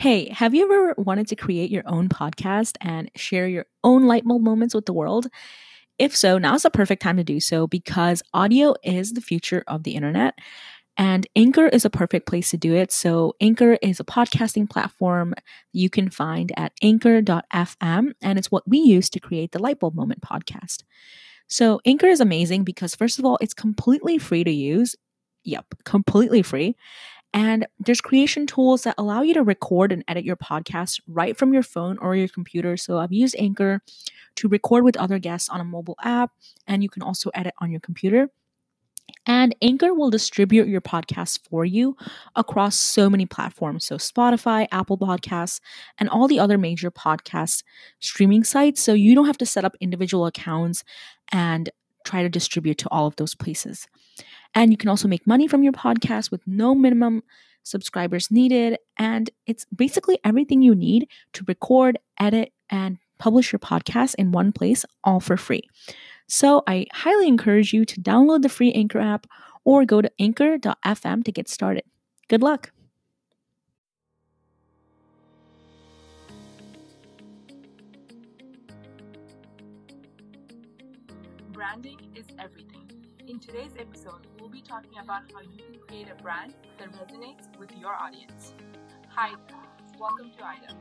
Hey, 0.00 0.30
have 0.30 0.54
you 0.54 0.64
ever 0.64 0.94
wanted 0.96 1.28
to 1.28 1.36
create 1.36 1.70
your 1.70 1.82
own 1.84 2.08
podcast 2.08 2.78
and 2.80 3.10
share 3.16 3.46
your 3.46 3.66
own 3.84 4.06
light 4.06 4.24
bulb 4.24 4.40
moments 4.40 4.74
with 4.74 4.86
the 4.86 4.94
world? 4.94 5.26
If 5.98 6.16
so, 6.16 6.38
now's 6.38 6.62
the 6.62 6.70
perfect 6.70 7.02
time 7.02 7.18
to 7.18 7.22
do 7.22 7.38
so 7.38 7.66
because 7.66 8.22
audio 8.32 8.74
is 8.82 9.12
the 9.12 9.20
future 9.20 9.62
of 9.66 9.82
the 9.82 9.96
internet. 9.96 10.38
And 10.96 11.26
Anchor 11.36 11.66
is 11.66 11.84
a 11.84 11.90
perfect 11.90 12.26
place 12.26 12.48
to 12.48 12.56
do 12.56 12.74
it. 12.74 12.90
So, 12.92 13.34
Anchor 13.42 13.74
is 13.82 14.00
a 14.00 14.04
podcasting 14.04 14.70
platform 14.70 15.34
you 15.74 15.90
can 15.90 16.08
find 16.08 16.50
at 16.56 16.72
anchor.fm, 16.80 18.12
and 18.22 18.38
it's 18.38 18.50
what 18.50 18.66
we 18.66 18.78
use 18.78 19.10
to 19.10 19.20
create 19.20 19.52
the 19.52 19.58
Lightbulb 19.58 19.94
Moment 19.94 20.22
podcast. 20.22 20.82
So, 21.46 21.78
Anchor 21.84 22.06
is 22.06 22.22
amazing 22.22 22.64
because, 22.64 22.94
first 22.94 23.18
of 23.18 23.26
all, 23.26 23.36
it's 23.42 23.52
completely 23.52 24.16
free 24.16 24.44
to 24.44 24.50
use. 24.50 24.96
Yep, 25.44 25.66
completely 25.84 26.40
free. 26.40 26.74
And 27.32 27.66
there's 27.78 28.00
creation 28.00 28.46
tools 28.46 28.82
that 28.82 28.96
allow 28.98 29.22
you 29.22 29.34
to 29.34 29.42
record 29.42 29.92
and 29.92 30.04
edit 30.08 30.24
your 30.24 30.36
podcast 30.36 31.00
right 31.06 31.36
from 31.36 31.52
your 31.52 31.62
phone 31.62 31.96
or 31.98 32.16
your 32.16 32.28
computer. 32.28 32.76
So 32.76 32.98
I've 32.98 33.12
used 33.12 33.36
Anchor 33.38 33.82
to 34.36 34.48
record 34.48 34.84
with 34.84 34.96
other 34.96 35.18
guests 35.18 35.48
on 35.48 35.60
a 35.60 35.64
mobile 35.64 35.96
app, 36.02 36.32
and 36.66 36.82
you 36.82 36.88
can 36.88 37.02
also 37.02 37.30
edit 37.34 37.54
on 37.58 37.70
your 37.70 37.80
computer. 37.80 38.30
And 39.26 39.54
Anchor 39.60 39.92
will 39.92 40.10
distribute 40.10 40.68
your 40.68 40.80
podcast 40.80 41.40
for 41.48 41.64
you 41.64 41.96
across 42.36 42.76
so 42.76 43.10
many 43.10 43.26
platforms. 43.26 43.86
So, 43.86 43.96
Spotify, 43.96 44.66
Apple 44.70 44.98
Podcasts, 44.98 45.60
and 45.98 46.08
all 46.08 46.28
the 46.28 46.38
other 46.38 46.58
major 46.58 46.90
podcast 46.90 47.64
streaming 47.98 48.44
sites. 48.44 48.80
So, 48.80 48.92
you 48.92 49.14
don't 49.14 49.26
have 49.26 49.38
to 49.38 49.46
set 49.46 49.64
up 49.64 49.76
individual 49.80 50.26
accounts 50.26 50.84
and 51.32 51.70
try 52.04 52.22
to 52.22 52.28
distribute 52.28 52.78
to 52.78 52.88
all 52.90 53.06
of 53.06 53.16
those 53.16 53.34
places. 53.34 53.86
And 54.54 54.70
you 54.70 54.76
can 54.76 54.88
also 54.88 55.08
make 55.08 55.26
money 55.26 55.46
from 55.46 55.62
your 55.62 55.72
podcast 55.72 56.30
with 56.30 56.40
no 56.46 56.74
minimum 56.74 57.22
subscribers 57.62 58.30
needed. 58.30 58.78
And 58.98 59.30
it's 59.46 59.66
basically 59.74 60.18
everything 60.24 60.62
you 60.62 60.74
need 60.74 61.08
to 61.34 61.44
record, 61.46 61.98
edit, 62.18 62.52
and 62.68 62.98
publish 63.18 63.52
your 63.52 63.58
podcast 63.58 64.14
in 64.16 64.32
one 64.32 64.52
place, 64.52 64.84
all 65.04 65.20
for 65.20 65.36
free. 65.36 65.62
So 66.26 66.62
I 66.66 66.86
highly 66.92 67.28
encourage 67.28 67.72
you 67.72 67.84
to 67.84 68.00
download 68.00 68.42
the 68.42 68.48
free 68.48 68.72
Anchor 68.72 69.00
app 69.00 69.26
or 69.64 69.84
go 69.84 70.00
to 70.00 70.10
anchor.fm 70.18 71.24
to 71.24 71.32
get 71.32 71.48
started. 71.48 71.84
Good 72.28 72.42
luck. 72.42 72.72
Branding 81.70 82.00
is 82.16 82.24
everything. 82.40 82.90
In 83.28 83.38
today's 83.38 83.70
episode, 83.78 84.26
we'll 84.40 84.48
be 84.48 84.60
talking 84.60 84.98
about 85.00 85.22
how 85.32 85.40
you 85.40 85.62
can 85.70 85.78
create 85.86 86.08
a 86.10 86.20
brand 86.20 86.52
that 86.80 86.90
resonates 86.94 87.46
with 87.60 87.70
your 87.78 87.94
audience. 87.94 88.54
Hi, 89.10 89.34
welcome 89.96 90.32
to 90.36 90.44
IDA, 90.44 90.74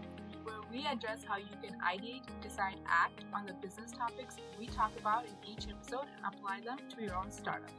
where 0.44 0.56
we 0.72 0.88
address 0.88 1.20
how 1.24 1.38
you 1.38 1.54
can 1.62 1.78
ideate, 1.82 2.24
decide, 2.42 2.78
act 2.88 3.24
on 3.36 3.46
the 3.46 3.54
business 3.54 3.92
topics 3.92 4.38
we 4.58 4.66
talk 4.66 4.92
about 5.00 5.26
in 5.26 5.36
each 5.48 5.68
episode 5.70 6.08
and 6.16 6.34
apply 6.34 6.62
them 6.62 6.80
to 6.96 7.04
your 7.04 7.16
own 7.16 7.30
startup. 7.30 7.70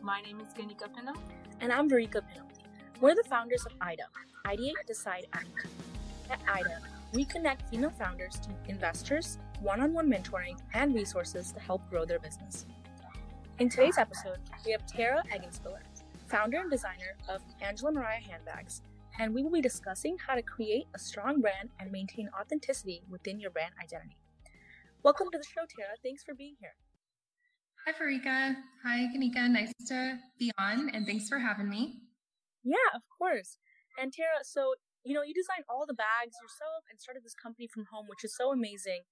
My 0.00 0.22
name 0.22 0.40
is 0.40 0.48
Ganika 0.54 0.88
Pinham. 0.96 1.18
And 1.60 1.70
I'm 1.70 1.90
Varika 1.90 2.22
Pinham. 2.26 2.46
We're 3.02 3.14
the 3.14 3.24
founders 3.28 3.66
of 3.66 3.72
IDA, 3.82 4.04
Ideate, 4.46 4.86
Decide, 4.86 5.26
Act. 5.34 5.66
At 6.30 6.40
IDA, 6.50 6.80
we 7.12 7.26
connect 7.26 7.68
female 7.68 7.92
founders 7.98 8.40
to 8.40 8.48
investors, 8.70 9.36
one 9.60 9.80
on 9.80 9.92
one 9.92 10.10
mentoring, 10.10 10.58
and 10.74 10.94
resources 10.94 11.52
to 11.52 11.60
help 11.60 11.88
grow 11.90 12.04
their 12.04 12.18
business. 12.18 12.66
In 13.58 13.68
today's 13.68 13.98
episode, 13.98 14.38
we 14.64 14.72
have 14.72 14.86
Tara 14.86 15.22
Eggenspiller, 15.32 15.80
founder 16.26 16.58
and 16.58 16.70
designer 16.70 17.16
of 17.28 17.40
Angela 17.60 17.92
Mariah 17.92 18.20
Handbags, 18.20 18.82
and 19.18 19.34
we 19.34 19.42
will 19.42 19.50
be 19.50 19.60
discussing 19.60 20.16
how 20.18 20.34
to 20.34 20.42
create 20.42 20.86
a 20.94 20.98
strong 20.98 21.40
brand 21.40 21.70
and 21.80 21.90
maintain 21.90 22.28
authenticity 22.38 23.02
within 23.08 23.40
your 23.40 23.50
brand 23.50 23.72
identity. 23.82 24.16
Welcome 25.02 25.28
to 25.32 25.38
the 25.38 25.44
show, 25.44 25.64
Tara. 25.76 25.94
Thanks 26.02 26.22
for 26.22 26.34
being 26.34 26.56
here. 26.60 26.74
Hi, 27.86 27.92
Farika. 27.92 28.56
Hi, 28.84 29.08
Kanika. 29.14 29.48
Nice 29.48 29.72
to 29.88 30.18
be 30.38 30.50
on, 30.58 30.90
and 30.90 31.06
thanks 31.06 31.28
for 31.28 31.38
having 31.38 31.70
me. 31.70 32.00
Yeah, 32.62 32.90
of 32.94 33.02
course. 33.16 33.58
And 33.98 34.12
Tara, 34.12 34.42
so 34.42 34.74
you 35.06 35.14
know, 35.14 35.22
you 35.22 35.32
designed 35.32 35.62
all 35.70 35.86
the 35.86 35.94
bags 35.94 36.34
yourself 36.42 36.82
and 36.90 36.98
started 36.98 37.22
this 37.22 37.38
company 37.38 37.70
from 37.70 37.86
home, 37.94 38.10
which 38.10 38.26
is 38.26 38.34
so 38.34 38.50
amazing. 38.50 39.06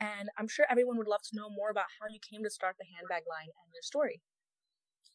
And 0.00 0.28
I'm 0.38 0.48
sure 0.48 0.66
everyone 0.70 0.98
would 0.98 1.08
love 1.08 1.22
to 1.30 1.36
know 1.36 1.48
more 1.50 1.70
about 1.70 1.86
how 2.00 2.06
you 2.12 2.18
came 2.20 2.42
to 2.44 2.50
start 2.50 2.76
the 2.78 2.84
handbag 2.96 3.22
line 3.28 3.48
and 3.48 3.72
your 3.72 3.82
story. 3.82 4.20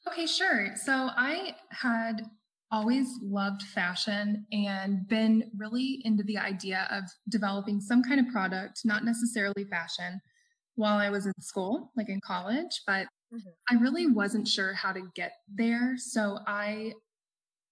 Okay, 0.08 0.26
sure. 0.26 0.76
So 0.76 1.10
I 1.16 1.56
had 1.70 2.24
always 2.72 3.20
loved 3.22 3.64
fashion 3.64 4.46
and 4.52 5.08
been 5.08 5.52
really 5.58 6.02
into 6.06 6.24
the 6.24 6.38
idea 6.38 6.88
of 6.90 7.04
developing 7.30 7.82
some 7.82 8.02
kind 8.02 8.20
of 8.20 8.32
product, 8.32 8.82
not 8.86 9.04
necessarily 9.04 9.66
fashion, 9.66 10.22
while 10.76 10.98
I 10.98 11.10
was 11.10 11.26
in 11.26 11.34
school, 11.40 11.92
like 11.98 12.10
in 12.10 12.22
college, 12.22 12.82
but 12.88 13.06
mm-hmm. 13.34 13.50
I 13.70 13.76
really 13.76 14.08
wasn't 14.08 14.48
sure 14.48 14.74
how 14.74 14.94
to 14.94 15.02
get 15.16 15.34
there. 15.54 15.96
So 15.98 16.40
I 16.48 16.94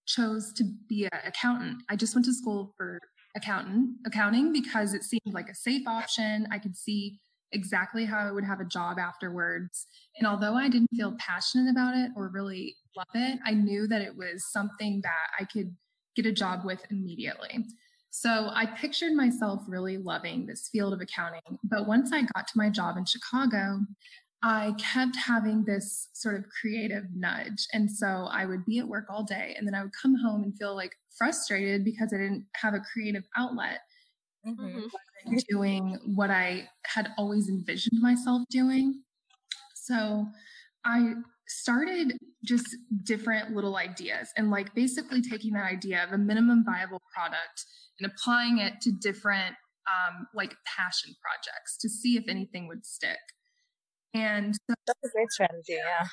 chose 0.06 0.52
to 0.54 0.66
be 0.88 1.06
an 1.06 1.20
accountant. 1.26 1.84
I 1.90 1.96
just 1.96 2.14
went 2.14 2.26
to 2.26 2.34
school 2.34 2.74
for 2.78 3.00
accountant 3.36 3.92
accounting 4.06 4.52
because 4.52 4.94
it 4.94 5.04
seemed 5.04 5.34
like 5.34 5.50
a 5.50 5.56
safe 5.56 5.88
option. 5.88 6.48
I 6.52 6.60
could 6.60 6.76
see 6.76 7.20
exactly 7.52 8.06
how 8.06 8.20
I 8.20 8.32
would 8.32 8.44
have 8.44 8.60
a 8.60 8.66
job 8.66 9.00
afterwards. 9.00 9.88
And 10.18 10.28
although 10.28 10.56
I 10.56 10.70
didn't 10.70 10.96
feel 10.96 11.16
passionate 11.20 11.70
about 11.70 11.96
it 11.96 12.12
or 12.16 12.30
really 12.34 12.76
love 12.96 13.08
it, 13.14 13.40
I 13.46 13.54
knew 13.54 13.88
that 13.88 14.02
it 14.02 14.16
was 14.16 14.52
something 14.52 15.02
that 15.04 15.28
I 15.40 15.46
could 15.46 15.76
get 16.16 16.26
a 16.26 16.32
job 16.32 16.62
with 16.64 16.84
immediately. 16.92 17.66
So 18.12 18.50
I 18.54 18.66
pictured 18.66 19.14
myself 19.14 19.62
really 19.68 19.98
loving 19.98 20.46
this 20.46 20.70
field 20.72 20.94
of 20.94 21.02
accounting. 21.02 21.60
But 21.64 21.88
once 21.88 22.12
I 22.12 22.22
got 22.22 22.48
to 22.48 22.58
my 22.58 22.70
job 22.70 22.98
in 22.98 23.06
Chicago, 23.06 23.82
I 24.42 24.74
kept 24.80 25.16
having 25.16 25.66
this 25.66 26.10
sort 26.14 26.38
of 26.38 26.46
creative 26.50 27.04
nudge. 27.14 27.68
And 27.74 27.92
so 27.92 28.28
I 28.32 28.46
would 28.46 28.66
be 28.66 28.80
at 28.80 28.88
work 28.88 29.06
all 29.10 29.24
day 29.24 29.56
and 29.58 29.68
then 29.68 29.76
I 29.76 29.84
would 29.84 29.92
come 30.02 30.16
home 30.16 30.44
and 30.44 30.58
feel 30.58 30.76
like 30.76 30.96
frustrated 31.20 31.86
because 31.86 32.12
I 32.14 32.18
didn't 32.18 32.46
have 32.56 32.74
a 32.74 32.80
creative 32.80 33.26
outlet. 33.38 33.82
Mm-hmm. 34.48 35.36
Doing 35.50 36.00
what 36.16 36.32
I 36.32 36.70
had 36.86 37.10
always 37.18 37.50
envisioned 37.50 38.02
myself 38.02 38.44
doing. 38.50 39.04
So 39.76 40.26
I 40.86 41.14
started 41.48 42.18
just 42.46 42.76
different 43.04 43.54
little 43.54 43.76
ideas 43.76 44.30
and 44.38 44.50
like 44.50 44.74
basically 44.76 45.22
taking 45.22 45.54
that 45.54 45.66
idea 45.66 46.04
of 46.04 46.14
a 46.14 46.18
minimum 46.18 46.64
viable 46.66 47.02
product 47.14 47.66
and 48.00 48.10
applying 48.10 48.60
it 48.60 48.80
to 48.82 48.92
different 48.92 49.56
um, 49.88 50.28
like 50.34 50.54
passion 50.66 51.14
projects 51.22 51.78
to 51.82 51.90
see 51.90 52.16
if 52.18 52.26
anything 52.30 52.68
would 52.68 52.86
stick. 52.86 53.18
And 54.14 54.56
so, 54.56 54.74
that's 54.88 55.00
a 55.06 55.10
great 55.14 55.32
strategy. 55.32 55.74
Yeah. 55.74 56.08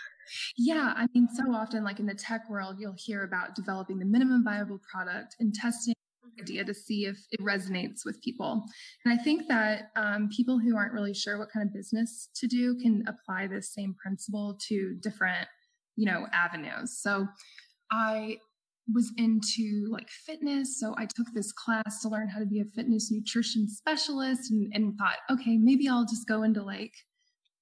Yeah. 0.57 0.93
I 0.97 1.07
mean, 1.15 1.29
so 1.35 1.53
often, 1.53 1.85
like 1.85 2.01
in 2.01 2.07
the 2.07 2.15
tech 2.15 2.49
world, 2.51 2.77
you'll 2.79 2.97
hear 2.99 3.23
about 3.23 3.55
developing 3.55 3.99
the 3.99 4.05
minimum 4.05 4.45
viable 4.45 4.81
product 4.91 5.37
and 5.41 5.55
testing 5.55 5.95
the 6.37 6.43
idea 6.43 6.65
to 6.65 6.75
see 6.75 7.07
if 7.07 7.17
it 7.31 7.41
resonates 7.41 8.05
with 8.05 8.21
people. 8.23 8.65
And 9.05 9.19
I 9.19 9.23
think 9.23 9.49
that 9.49 9.91
um, 9.97 10.29
people 10.29 10.59
who 10.59 10.77
aren't 10.77 10.93
really 10.93 11.15
sure 11.15 11.39
what 11.39 11.51
kind 11.51 11.67
of 11.67 11.73
business 11.73 12.29
to 12.37 12.47
do 12.47 12.77
can 12.77 13.05
apply 13.07 13.47
this 13.47 13.73
same 13.73 13.95
principle 13.95 14.59
to 14.69 14.97
different, 15.01 15.49
you 15.97 16.07
know, 16.07 16.27
avenues. 16.33 16.99
So 17.01 17.27
I 17.91 18.39
was 18.93 19.13
into 19.17 19.89
like 19.91 20.09
fitness. 20.09 20.79
So 20.79 20.95
I 20.97 21.07
took 21.07 21.27
this 21.35 21.53
class 21.53 22.03
to 22.03 22.09
learn 22.09 22.29
how 22.29 22.39
to 22.39 22.47
be 22.47 22.61
a 22.61 22.65
fitness 22.65 23.11
nutrition 23.11 23.69
specialist 23.69 24.51
and, 24.51 24.71
and 24.75 24.97
thought, 24.97 25.17
okay, 25.31 25.57
maybe 25.57 25.89
I'll 25.89 26.07
just 26.07 26.29
go 26.29 26.43
into 26.43 26.63
like 26.63 26.93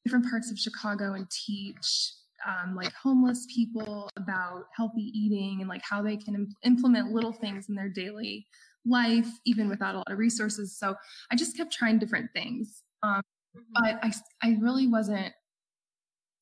different 0.05 0.29
parts 0.29 0.51
of 0.51 0.59
Chicago 0.59 1.15
and 1.15 1.29
teach 1.31 2.13
um, 2.47 2.77
like 2.77 2.93
homeless 2.93 3.47
people 3.53 4.11
about 4.17 4.65
healthy 4.77 5.11
eating 5.15 5.61
and 5.61 5.69
like 5.69 5.83
how 5.89 6.03
they 6.03 6.17
can 6.17 6.35
Im- 6.35 6.55
implement 6.63 7.13
little 7.13 7.33
things 7.33 7.69
in 7.69 7.75
their 7.75 7.89
daily 7.89 8.47
life, 8.85 9.29
even 9.47 9.69
without 9.69 9.95
a 9.95 9.99
lot 9.99 10.11
of 10.11 10.19
resources. 10.19 10.77
So 10.79 10.95
I 11.31 11.37
just 11.37 11.57
kept 11.57 11.73
trying 11.73 11.99
different 11.99 12.31
things. 12.35 12.83
Um, 13.03 13.23
mm-hmm. 13.57 13.61
But 13.73 14.05
I, 14.05 14.13
I 14.43 14.59
really 14.61 14.87
wasn't 14.87 15.33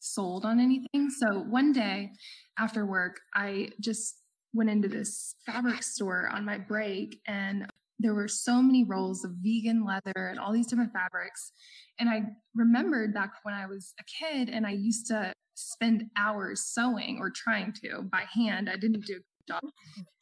sold 0.01 0.45
on 0.45 0.59
anything. 0.59 1.11
So 1.11 1.39
one 1.39 1.73
day 1.73 2.11
after 2.59 2.85
work, 2.85 3.21
I 3.35 3.69
just 3.81 4.17
went 4.53 4.71
into 4.71 4.89
this 4.89 5.37
fabric 5.47 5.83
store 5.83 6.29
on 6.33 6.45
my 6.45 6.59
break 6.59 7.21
and 7.27 7.67
there 7.99 8.15
were 8.15 8.29
so 8.29 8.63
many 8.63 8.85
rolls 8.85 9.25
of 9.25 9.33
vegan 9.43 9.85
leather 9.85 10.29
and 10.29 10.39
all 10.39 10.53
these 10.53 10.67
different 10.67 10.93
fabrics. 10.93 11.53
And 11.99 12.09
I 12.09 12.23
remembered 12.55 13.15
back 13.15 13.33
when 13.43 13.55
I 13.55 13.67
was 13.67 13.95
a 14.01 14.05
kid 14.05 14.49
and 14.49 14.67
I 14.67 14.73
used 14.73 15.07
to 15.09 15.33
spend 15.55 16.05
hours 16.19 16.65
sewing 16.65 17.19
or 17.21 17.31
trying 17.31 17.73
to 17.85 18.03
by 18.03 18.25
hand. 18.35 18.69
I 18.69 18.77
didn't 18.77 19.05
do 19.07 19.15
a 19.15 19.17
good 19.17 19.23
job. 19.49 19.63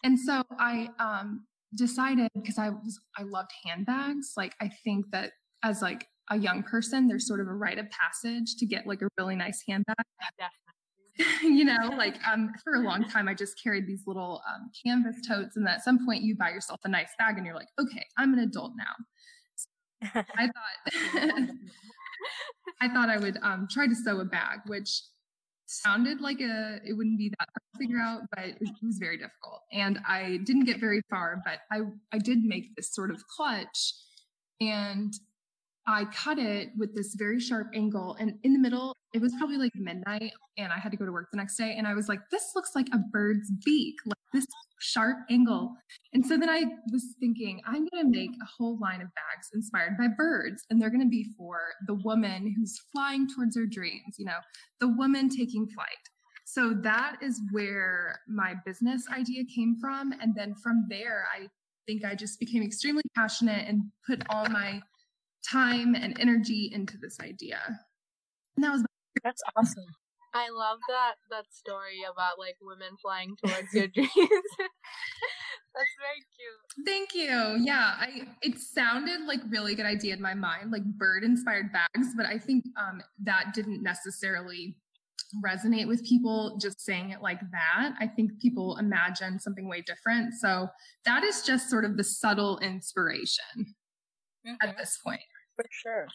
And 0.05 0.19
so 0.19 0.43
I 0.59 0.89
um, 0.99 1.47
decided 1.77 2.29
because 2.35 2.59
I 2.59 2.71
was 2.71 3.01
I 3.17 3.23
loved 3.23 3.51
handbags. 3.65 4.33
Like 4.37 4.55
I 4.61 4.71
think 4.85 5.07
that 5.13 5.33
as 5.63 5.83
like 5.83 6.07
a 6.31 6.39
young 6.39 6.63
person, 6.63 7.09
there's 7.09 7.27
sort 7.27 7.41
of 7.41 7.49
a 7.49 7.55
rite 7.55 7.79
of 7.79 7.87
passage 7.91 8.57
to 8.59 8.67
get 8.67 8.87
like 8.87 9.03
a 9.03 9.09
really 9.19 9.37
nice 9.37 9.63
handbag. 9.69 9.97
you 11.43 11.65
know, 11.65 11.91
like 11.97 12.17
um, 12.27 12.53
for 12.63 12.75
a 12.75 12.81
long 12.81 13.05
time, 13.05 13.29
I 13.29 13.35
just 13.35 13.63
carried 13.63 13.87
these 13.87 14.03
little 14.07 14.43
um, 14.49 14.71
canvas 14.85 15.17
totes, 15.27 15.57
and 15.57 15.69
at 15.69 15.85
some 15.85 16.05
point, 16.07 16.23
you 16.23 16.37
buy 16.37 16.51
yourself 16.51 16.81
a 16.85 16.89
nice 16.89 17.11
bag, 17.19 17.37
and 17.37 17.47
you're 17.47 17.55
like, 17.55 17.69
okay, 17.81 18.05
I'm 18.17 18.33
an 18.33 18.41
adult 18.41 18.73
now. 18.77 18.95
So 19.57 20.25
I 20.37 20.47
thought, 21.15 21.49
I 22.81 22.89
thought 22.89 23.09
I 23.09 23.19
would 23.19 23.39
um, 23.43 23.69
try 23.71 23.87
to 23.87 23.95
sew 23.95 24.21
a 24.21 24.25
bag, 24.25 24.61
which 24.67 25.03
sounded 25.67 26.21
like 26.21 26.41
a 26.41 26.81
it 26.85 26.95
wouldn't 26.95 27.19
be 27.19 27.29
that 27.29 27.49
hard 27.49 27.63
to 27.75 27.79
figure 27.79 28.01
out, 28.01 28.23
but 28.35 28.45
it 28.45 28.59
was 28.83 28.99
very 28.99 29.17
difficult, 29.17 29.63
and 29.73 29.99
I 30.07 30.41
didn't 30.45 30.65
get 30.65 30.81
very 30.81 31.03
far. 31.11 31.43
But 31.45 31.61
I 31.71 31.83
I 32.13 32.19
did 32.19 32.45
make 32.45 32.75
this 32.77 32.95
sort 32.95 33.11
of 33.11 33.27
clutch, 33.27 33.95
and 34.61 35.13
I 35.87 36.05
cut 36.06 36.38
it 36.38 36.71
with 36.79 36.94
this 36.94 37.15
very 37.15 37.41
sharp 37.41 37.69
angle. 37.75 38.17
And 38.21 38.35
in 38.43 38.53
the 38.53 38.59
middle, 38.59 38.94
it 39.12 39.21
was 39.21 39.32
probably 39.38 39.56
like 39.56 39.73
midnight, 39.75 40.32
and 40.56 40.73
I 40.73 40.79
had 40.79 40.93
to 40.93 40.97
go 40.97 41.05
to 41.05 41.12
work 41.12 41.29
the 41.32 41.37
next 41.37 41.56
day. 41.56 41.75
And 41.77 41.87
I 41.87 41.94
was 41.94 42.09
like, 42.09 42.21
this 42.31 42.53
looks 42.55 42.77
like 42.77 42.87
a 42.93 42.99
bird's 42.99 43.50
beak, 43.65 43.97
like 44.06 44.17
this 44.32 44.47
sharp 44.79 45.19
angle. 45.31 45.75
And 46.12 46.25
so 46.25 46.37
then 46.37 46.49
I 46.49 46.65
was 46.93 47.05
thinking, 47.19 47.61
I'm 47.67 47.87
going 47.87 48.05
to 48.05 48.09
make 48.09 48.31
a 48.31 48.47
whole 48.56 48.79
line 48.79 49.00
of 49.00 49.09
bags 49.15 49.49
inspired 49.53 49.97
by 49.99 50.06
birds. 50.17 50.65
And 50.71 50.81
they're 50.81 50.91
going 50.91 51.03
to 51.03 51.09
be 51.09 51.27
for 51.37 51.59
the 51.87 51.94
woman 51.94 52.55
who's 52.56 52.79
flying 52.93 53.29
towards 53.29 53.56
her 53.56 53.67
dreams, 53.67 54.17
you 54.17 54.26
know, 54.26 54.38
the 54.79 54.88
woman 54.88 55.29
taking 55.29 55.67
flight. 55.67 55.88
So 56.44 56.75
that 56.83 57.17
is 57.23 57.41
where 57.53 58.21
my 58.29 58.55
business 58.65 59.05
idea 59.12 59.43
came 59.55 59.76
from. 59.81 60.12
And 60.21 60.35
then 60.35 60.55
from 60.55 60.87
there, 60.88 61.25
I 61.35 61.49
think 61.87 62.05
I 62.05 62.15
just 62.15 62.38
became 62.38 62.62
extremely 62.62 63.03
passionate 63.17 63.69
and 63.69 63.83
put 64.06 64.23
all 64.29 64.49
my 64.49 64.83
time 65.49 65.95
and 65.95 66.19
energy 66.21 66.71
into 66.73 66.97
this 66.99 67.19
idea. 67.21 67.61
And 68.57 68.65
that 68.65 68.73
was 68.73 68.85
that's 69.25 69.43
awesome. 69.57 69.85
I 70.33 70.49
love 70.51 70.79
that 70.89 71.15
that 71.31 71.53
story 71.53 72.01
about 72.11 72.39
like 72.39 72.57
women 72.61 72.97
flying 73.03 73.35
towards 73.45 73.73
your 73.73 73.87
dreams. 73.95 74.11
That's 75.73 75.95
very 76.01 76.23
cute. 76.37 76.87
Thank 76.87 77.15
you. 77.15 77.65
Yeah, 77.65 77.95
I 77.99 78.23
it 78.43 78.59
sounded 78.59 79.23
like 79.23 79.41
really 79.49 79.75
good 79.75 79.87
idea 79.87 80.15
in 80.15 80.23
my 80.23 80.35
mind, 80.35 80.71
like 80.71 80.85
bird 80.85 81.25
inspired 81.25 81.73
bags, 81.73 82.09
but 82.17 82.27
I 82.27 82.39
think 82.39 82.65
um, 82.79 83.03
that 83.25 83.55
didn't 83.55 83.83
necessarily 83.83 84.77
resonate 85.45 85.87
with 85.87 86.05
people 86.05 86.59
just 86.61 86.81
saying 86.81 87.11
it 87.11 87.23
like 87.23 87.41
that. 87.53 87.95
I 88.01 88.09
think 88.09 88.41
people 88.41 88.77
imagine 88.79 89.39
something 89.39 89.69
way 89.69 89.83
different. 89.83 90.35
So 90.35 90.69
that 91.05 91.23
is 91.23 91.43
just 91.43 91.71
sort 91.71 91.85
of 91.85 91.97
the 91.97 92.05
subtle 92.05 92.59
inspiration 92.59 93.75
mm-hmm. 94.47 94.69
at 94.69 94.77
this 94.77 94.99
point. 95.05 95.21
For 95.57 95.65
sure. 95.71 96.07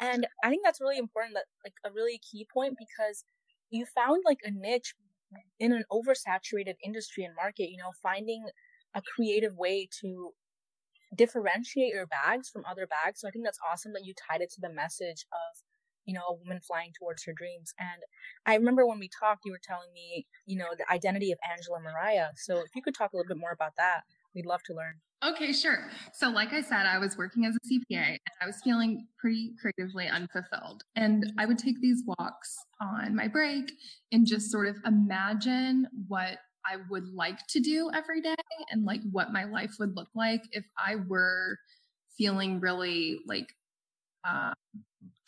And 0.00 0.26
I 0.42 0.48
think 0.48 0.62
that's 0.64 0.80
really 0.80 0.98
important 0.98 1.34
that 1.34 1.44
like 1.64 1.74
a 1.84 1.94
really 1.94 2.18
key 2.18 2.46
point 2.52 2.76
because 2.78 3.24
you 3.70 3.86
found 3.86 4.22
like 4.24 4.38
a 4.44 4.50
niche 4.50 4.94
in 5.58 5.72
an 5.72 5.84
oversaturated 5.90 6.74
industry 6.84 7.24
and 7.24 7.34
market, 7.34 7.70
you 7.70 7.78
know, 7.78 7.90
finding 8.02 8.44
a 8.94 9.02
creative 9.02 9.56
way 9.56 9.88
to 10.00 10.32
differentiate 11.14 11.92
your 11.94 12.06
bags 12.06 12.48
from 12.48 12.64
other 12.68 12.86
bags. 12.86 13.20
So 13.20 13.28
I 13.28 13.30
think 13.30 13.44
that's 13.44 13.58
awesome 13.70 13.92
that 13.92 14.04
you 14.04 14.14
tied 14.14 14.40
it 14.40 14.50
to 14.52 14.60
the 14.60 14.72
message 14.72 15.26
of, 15.32 15.62
you 16.04 16.14
know, 16.14 16.22
a 16.28 16.34
woman 16.34 16.60
flying 16.60 16.92
towards 16.98 17.24
her 17.24 17.32
dreams. 17.32 17.72
And 17.78 18.02
I 18.46 18.54
remember 18.56 18.86
when 18.86 18.98
we 18.98 19.08
talked, 19.08 19.42
you 19.44 19.52
were 19.52 19.60
telling 19.62 19.92
me, 19.92 20.26
you 20.46 20.58
know, 20.58 20.68
the 20.76 20.90
identity 20.92 21.32
of 21.32 21.38
Angela 21.50 21.80
Mariah. 21.80 22.30
So 22.36 22.58
if 22.58 22.74
you 22.74 22.82
could 22.82 22.94
talk 22.94 23.12
a 23.12 23.16
little 23.16 23.28
bit 23.28 23.40
more 23.40 23.52
about 23.52 23.72
that, 23.78 24.02
we'd 24.34 24.46
love 24.46 24.62
to 24.64 24.74
learn. 24.74 25.00
Okay, 25.24 25.52
sure. 25.52 25.88
So, 26.12 26.28
like 26.28 26.52
I 26.52 26.60
said, 26.60 26.84
I 26.84 26.98
was 26.98 27.16
working 27.16 27.46
as 27.46 27.56
a 27.56 27.66
CPA 27.66 28.08
and 28.10 28.18
I 28.42 28.46
was 28.46 28.60
feeling 28.62 29.06
pretty 29.18 29.52
creatively 29.58 30.06
unfulfilled. 30.06 30.82
And 30.96 31.32
I 31.38 31.46
would 31.46 31.56
take 31.58 31.80
these 31.80 32.02
walks 32.06 32.54
on 32.80 33.16
my 33.16 33.28
break 33.28 33.72
and 34.12 34.26
just 34.26 34.50
sort 34.50 34.68
of 34.68 34.76
imagine 34.84 35.86
what 36.08 36.38
I 36.66 36.76
would 36.90 37.08
like 37.08 37.46
to 37.48 37.60
do 37.60 37.90
every 37.94 38.20
day 38.20 38.34
and 38.70 38.84
like 38.84 39.00
what 39.12 39.32
my 39.32 39.44
life 39.44 39.76
would 39.78 39.96
look 39.96 40.08
like 40.14 40.42
if 40.52 40.64
I 40.76 40.96
were 40.96 41.58
feeling 42.18 42.60
really 42.60 43.20
like 43.26 43.48
uh, 44.24 44.52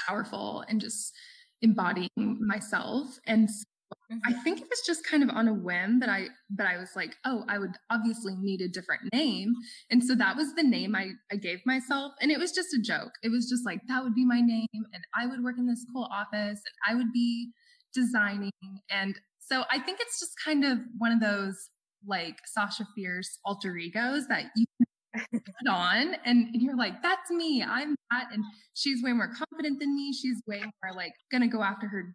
powerful 0.06 0.62
and 0.68 0.78
just 0.78 1.14
embodying 1.62 2.10
myself. 2.16 3.18
And 3.26 3.48
I 3.92 4.14
mm-hmm. 4.14 4.42
think 4.42 4.60
it 4.60 4.68
was 4.68 4.82
just 4.86 5.04
kind 5.04 5.22
of 5.22 5.30
on 5.30 5.48
a 5.48 5.54
whim 5.54 6.00
that 6.00 6.08
I 6.08 6.28
that 6.56 6.66
I 6.66 6.76
was 6.76 6.90
like, 6.94 7.14
oh, 7.24 7.44
I 7.48 7.58
would 7.58 7.76
obviously 7.90 8.34
need 8.36 8.60
a 8.60 8.68
different 8.68 9.02
name. 9.12 9.54
And 9.90 10.02
so 10.02 10.14
that 10.14 10.36
was 10.36 10.54
the 10.54 10.62
name 10.62 10.94
I, 10.94 11.10
I 11.30 11.36
gave 11.36 11.60
myself. 11.66 12.12
And 12.20 12.30
it 12.30 12.38
was 12.38 12.52
just 12.52 12.74
a 12.74 12.80
joke. 12.80 13.12
It 13.22 13.30
was 13.30 13.48
just 13.48 13.64
like 13.66 13.80
that 13.88 14.02
would 14.02 14.14
be 14.14 14.24
my 14.24 14.40
name 14.40 14.68
and 14.72 15.04
I 15.14 15.26
would 15.26 15.42
work 15.42 15.56
in 15.58 15.66
this 15.66 15.84
cool 15.92 16.08
office 16.12 16.60
and 16.60 16.74
I 16.88 16.94
would 16.94 17.12
be 17.12 17.50
designing. 17.94 18.52
And 18.90 19.18
so 19.40 19.64
I 19.70 19.78
think 19.78 19.98
it's 20.00 20.20
just 20.20 20.32
kind 20.44 20.64
of 20.64 20.78
one 20.98 21.12
of 21.12 21.20
those 21.20 21.70
like 22.06 22.36
Sasha 22.46 22.86
Fierce 22.94 23.38
alter 23.44 23.76
egos 23.76 24.26
that 24.28 24.44
you 24.56 24.66
put 25.32 25.68
on 25.68 26.14
and, 26.24 26.48
and, 26.54 26.62
you're 26.62 26.76
like, 26.76 27.02
that's 27.02 27.30
me. 27.30 27.64
I'm 27.66 27.96
that. 28.10 28.26
And 28.32 28.44
she's 28.74 29.02
way 29.02 29.12
more 29.12 29.28
confident 29.28 29.80
than 29.80 29.94
me. 29.94 30.12
She's 30.12 30.40
way 30.46 30.60
more 30.60 30.94
like 30.94 31.12
gonna 31.32 31.48
go 31.48 31.62
after 31.62 31.88
her 31.88 32.14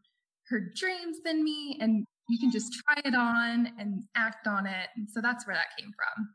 her 0.52 0.60
dreams 0.76 1.18
than 1.24 1.44
me 1.44 1.78
and 1.82 2.06
you 2.30 2.38
can 2.38 2.52
just 2.52 2.72
try 2.86 3.02
it 3.04 3.16
on 3.16 3.74
and 3.80 4.04
act 4.16 4.48
on 4.48 4.68
it. 4.68 4.88
And 4.96 5.10
so 5.10 5.22
that's 5.22 5.48
where 5.48 5.56
that 5.56 5.76
came 5.80 5.92
from. 5.96 6.30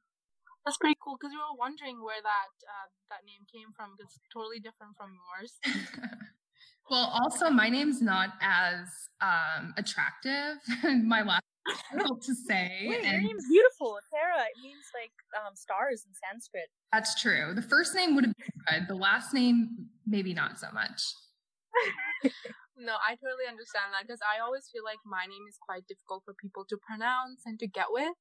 That's 0.64 0.78
pretty 0.78 0.96
cool 1.00 1.16
because 1.20 1.30
we 1.32 1.38
were 1.38 1.56
wondering 1.56 2.02
where 2.02 2.20
that 2.20 2.52
uh, 2.66 2.88
that 3.10 3.22
name 3.24 3.46
came 3.46 3.70
from. 3.76 3.94
It's 4.00 4.18
totally 4.34 4.58
different 4.58 4.96
from 4.96 5.14
yours. 5.14 5.54
well, 6.90 7.08
also 7.22 7.50
my 7.50 7.68
name's 7.68 8.02
not 8.02 8.30
as 8.42 8.88
um, 9.20 9.74
attractive. 9.76 10.58
my 11.06 11.22
last 11.22 11.44
difficult 11.66 12.22
to 12.22 12.34
say. 12.34 12.70
Wait, 12.88 13.04
your 13.04 13.20
name's 13.20 13.46
beautiful, 13.48 13.98
Tara. 14.12 14.42
It 14.42 14.60
means 14.62 14.84
like 14.92 15.12
um, 15.38 15.54
stars 15.54 16.04
in 16.06 16.12
Sanskrit. 16.14 16.68
That's 16.92 17.20
true. 17.20 17.52
The 17.54 17.62
first 17.62 17.94
name 17.94 18.14
would 18.16 18.24
have 18.24 18.34
been 18.36 18.80
good. 18.80 18.88
The 18.88 18.98
last 18.98 19.34
name, 19.34 19.70
maybe 20.06 20.34
not 20.34 20.58
so 20.58 20.66
much. 20.74 21.02
No, 22.86 23.02
I 23.02 23.18
totally 23.18 23.50
understand 23.50 23.90
that 23.90 24.06
because 24.06 24.22
I 24.22 24.38
always 24.38 24.70
feel 24.70 24.86
like 24.86 25.02
my 25.02 25.26
name 25.26 25.42
is 25.50 25.58
quite 25.58 25.90
difficult 25.90 26.22
for 26.22 26.38
people 26.38 26.62
to 26.70 26.78
pronounce 26.78 27.42
and 27.42 27.58
to 27.58 27.66
get 27.66 27.90
with. 27.90 28.14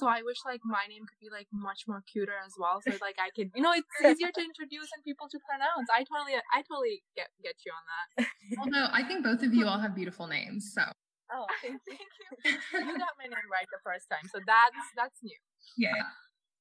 So 0.00 0.08
I 0.08 0.24
wish 0.24 0.48
like 0.48 0.64
my 0.64 0.88
name 0.88 1.04
could 1.04 1.20
be 1.20 1.28
like 1.28 1.52
much 1.52 1.84
more 1.84 2.00
cuter 2.08 2.40
as 2.40 2.56
well. 2.56 2.80
So 2.80 2.96
like 3.04 3.20
I 3.20 3.28
could, 3.36 3.52
you 3.52 3.60
know, 3.60 3.76
it's 3.76 3.84
easier 4.00 4.32
to 4.32 4.40
introduce 4.40 4.88
and 4.96 5.04
people 5.04 5.28
to 5.28 5.36
pronounce. 5.44 5.92
I 5.92 6.08
totally, 6.08 6.40
I 6.40 6.64
totally 6.64 7.04
get 7.12 7.28
get 7.44 7.60
you 7.68 7.72
on 7.76 7.84
that. 7.84 8.08
well, 8.56 8.72
no, 8.72 8.88
I 8.88 9.04
think 9.04 9.28
both 9.28 9.44
of 9.44 9.52
you 9.52 9.68
all 9.68 9.76
have 9.76 9.92
beautiful 9.92 10.24
names. 10.24 10.72
So. 10.72 10.88
Oh, 11.28 11.44
thank 11.60 11.76
you. 11.88 12.00
thank 12.40 12.64
you. 12.72 12.80
You 12.80 12.96
got 12.96 13.12
my 13.20 13.28
name 13.28 13.48
right 13.52 13.68
the 13.68 13.84
first 13.84 14.08
time, 14.08 14.24
so 14.32 14.40
that's 14.40 14.80
that's 14.96 15.20
new. 15.20 15.36
Yeah, 15.76 16.00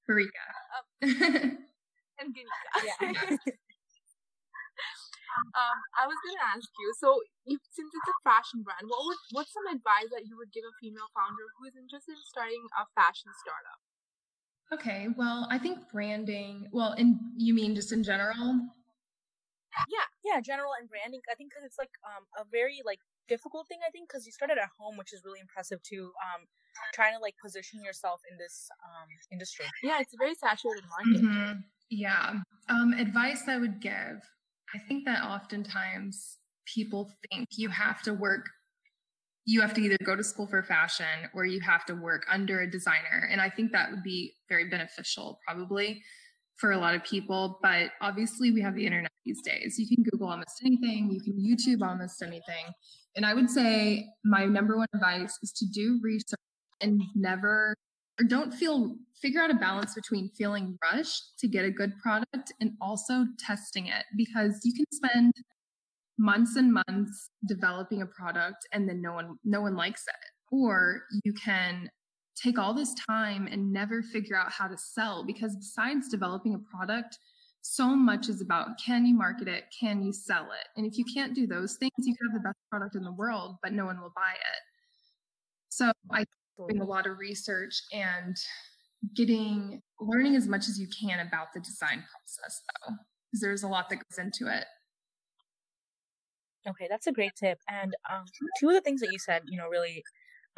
Farika. 0.03 0.43
Um, 0.75 0.83
and 2.19 2.27
Ginika. 2.35 2.83
Yeah. 2.83 3.39
Um, 5.55 5.77
I 5.97 6.07
was 6.07 6.17
going 6.23 6.37
to 6.39 6.45
ask 6.55 6.69
you. 6.79 6.89
So, 6.97 7.21
if, 7.45 7.59
since 7.71 7.91
it's 7.91 8.11
a 8.11 8.17
fashion 8.23 8.63
brand, 8.63 8.87
what 8.87 9.01
would 9.05 9.19
what's 9.31 9.53
some 9.53 9.67
advice 9.67 10.09
that 10.11 10.25
you 10.27 10.37
would 10.37 10.51
give 10.51 10.65
a 10.65 10.73
female 10.79 11.09
founder 11.13 11.45
who 11.57 11.67
is 11.67 11.75
interested 11.75 12.15
in 12.15 12.25
starting 12.27 12.63
a 12.75 12.83
fashion 12.95 13.31
startup? 13.39 13.79
Okay, 14.67 15.07
well, 15.15 15.47
I 15.49 15.57
think 15.57 15.87
branding. 15.91 16.67
Well, 16.71 16.91
and 16.97 17.15
you 17.37 17.53
mean 17.53 17.75
just 17.75 17.91
in 17.91 18.03
general? 18.03 18.67
Yeah, 19.87 20.07
yeah, 20.25 20.41
general 20.41 20.71
and 20.79 20.89
branding. 20.89 21.21
I 21.31 21.35
think 21.35 21.51
because 21.51 21.63
it's 21.63 21.77
like 21.77 21.93
um 22.03 22.25
a 22.35 22.43
very 22.49 22.81
like 22.83 22.99
difficult 23.27 23.67
thing. 23.67 23.79
I 23.85 23.91
think 23.91 24.09
because 24.09 24.25
you 24.25 24.31
started 24.31 24.57
at 24.57 24.69
home, 24.79 24.97
which 24.97 25.13
is 25.13 25.21
really 25.23 25.39
impressive 25.39 25.81
too. 25.83 26.11
Um, 26.19 26.47
trying 26.93 27.13
to 27.13 27.19
like 27.19 27.35
position 27.43 27.83
yourself 27.83 28.21
in 28.29 28.37
this 28.37 28.69
um 28.83 29.09
industry. 29.31 29.65
Yeah, 29.83 29.99
it's 30.01 30.13
a 30.13 30.17
very 30.17 30.35
saturated 30.35 30.83
market. 30.89 31.23
Mm-hmm. 31.23 31.59
Yeah. 31.89 32.39
Um, 32.69 32.93
advice 32.93 33.47
I 33.47 33.57
would 33.57 33.79
give 33.79 34.19
I 34.75 34.79
think 34.87 35.05
that 35.05 35.23
oftentimes 35.23 36.37
people 36.65 37.11
think 37.29 37.47
you 37.57 37.69
have 37.69 38.01
to 38.03 38.13
work 38.13 38.49
you 39.49 39.61
have 39.61 39.73
to 39.73 39.79
either 39.81 39.95
go 40.03 40.13
to 40.13 40.25
school 40.25 40.45
for 40.45 40.61
fashion 40.61 41.29
or 41.33 41.45
you 41.45 41.61
have 41.61 41.85
to 41.85 41.93
work 41.93 42.25
under 42.29 42.59
a 42.59 42.69
designer. 42.69 43.29
And 43.31 43.39
i 43.39 43.49
think 43.49 43.71
that 43.71 43.89
would 43.89 44.03
be 44.03 44.33
very 44.49 44.69
beneficial 44.69 45.39
probably 45.47 46.03
for 46.57 46.71
a 46.71 46.77
lot 46.77 46.95
of 46.95 47.03
people. 47.03 47.59
But 47.61 47.91
obviously 48.01 48.51
we 48.51 48.61
have 48.61 48.75
the 48.75 48.85
internet 48.85 49.11
these 49.23 49.41
days. 49.41 49.77
You 49.77 49.87
can 49.87 50.03
google 50.03 50.27
almost 50.27 50.61
anything. 50.65 51.11
You 51.11 51.21
can 51.21 51.37
youtube 51.39 51.87
almost 51.87 52.21
anything. 52.21 52.65
And 53.15 53.25
i 53.25 53.33
would 53.33 53.49
say 53.49 54.07
my 54.25 54.45
number 54.45 54.75
one 54.75 54.87
advice 54.93 55.37
is 55.41 55.53
to 55.53 55.65
do 55.65 55.99
research 56.03 56.39
and 56.81 57.01
never 57.15 57.73
or 58.19 58.25
don't 58.25 58.53
feel 58.53 58.95
figure 59.21 59.41
out 59.41 59.51
a 59.51 59.55
balance 59.55 59.95
between 59.95 60.29
feeling 60.37 60.77
rushed 60.91 61.37
to 61.39 61.47
get 61.47 61.65
a 61.65 61.71
good 61.71 61.97
product 61.99 62.53
and 62.59 62.71
also 62.81 63.25
testing 63.39 63.87
it 63.87 64.05
because 64.15 64.59
you 64.63 64.73
can 64.73 64.85
spend 64.91 65.33
months 66.19 66.55
and 66.55 66.73
months 66.73 67.29
developing 67.47 68.01
a 68.01 68.05
product 68.05 68.67
and 68.73 68.87
then 68.87 69.01
no 69.01 69.13
one 69.13 69.37
no 69.43 69.61
one 69.61 69.75
likes 69.75 70.03
it. 70.07 70.55
Or 70.55 71.03
you 71.23 71.33
can 71.33 71.89
take 72.35 72.57
all 72.57 72.73
this 72.73 72.93
time 73.07 73.47
and 73.51 73.73
never 73.73 74.01
figure 74.01 74.37
out 74.37 74.51
how 74.51 74.67
to 74.67 74.77
sell 74.77 75.25
because 75.25 75.55
besides 75.55 76.09
developing 76.09 76.53
a 76.53 76.59
product 76.59 77.17
so 77.61 77.87
much 77.95 78.29
is 78.29 78.39
about 78.39 78.77
can 78.83 79.05
you 79.05 79.15
market 79.15 79.47
it 79.47 79.65
can 79.77 80.01
you 80.01 80.13
sell 80.13 80.45
it? 80.45 80.67
And 80.75 80.85
if 80.85 80.97
you 80.97 81.05
can't 81.13 81.35
do 81.35 81.47
those 81.47 81.75
things 81.75 81.91
you 81.97 82.15
can 82.15 82.27
have 82.27 82.41
the 82.41 82.47
best 82.47 82.57
product 82.69 82.95
in 82.95 83.03
the 83.03 83.11
world 83.11 83.57
but 83.61 83.73
no 83.73 83.85
one 83.85 83.99
will 83.99 84.13
buy 84.15 84.33
it. 84.33 84.61
So 85.69 85.91
I 86.11 86.25
doing 86.57 86.81
a 86.81 86.85
lot 86.85 87.07
of 87.07 87.17
research 87.19 87.81
and 87.91 88.35
getting 89.15 89.81
learning 89.99 90.35
as 90.35 90.47
much 90.47 90.67
as 90.67 90.79
you 90.79 90.87
can 90.87 91.25
about 91.25 91.47
the 91.53 91.59
design 91.59 92.03
process 92.11 92.61
though 92.65 92.95
because 93.29 93.41
there's 93.41 93.63
a 93.63 93.67
lot 93.67 93.89
that 93.89 93.97
goes 93.97 94.17
into 94.17 94.51
it 94.51 94.65
Okay, 96.67 96.87
that's 96.89 97.07
a 97.07 97.13
great 97.13 97.31
tip. 97.39 97.59
And 97.69 97.95
um, 98.11 98.25
two 98.59 98.67
of 98.67 98.75
the 98.75 98.81
things 98.81 98.99
that 98.99 99.11
you 99.11 99.19
said, 99.19 99.43
you 99.45 99.57
know, 99.57 99.67
really 99.67 100.03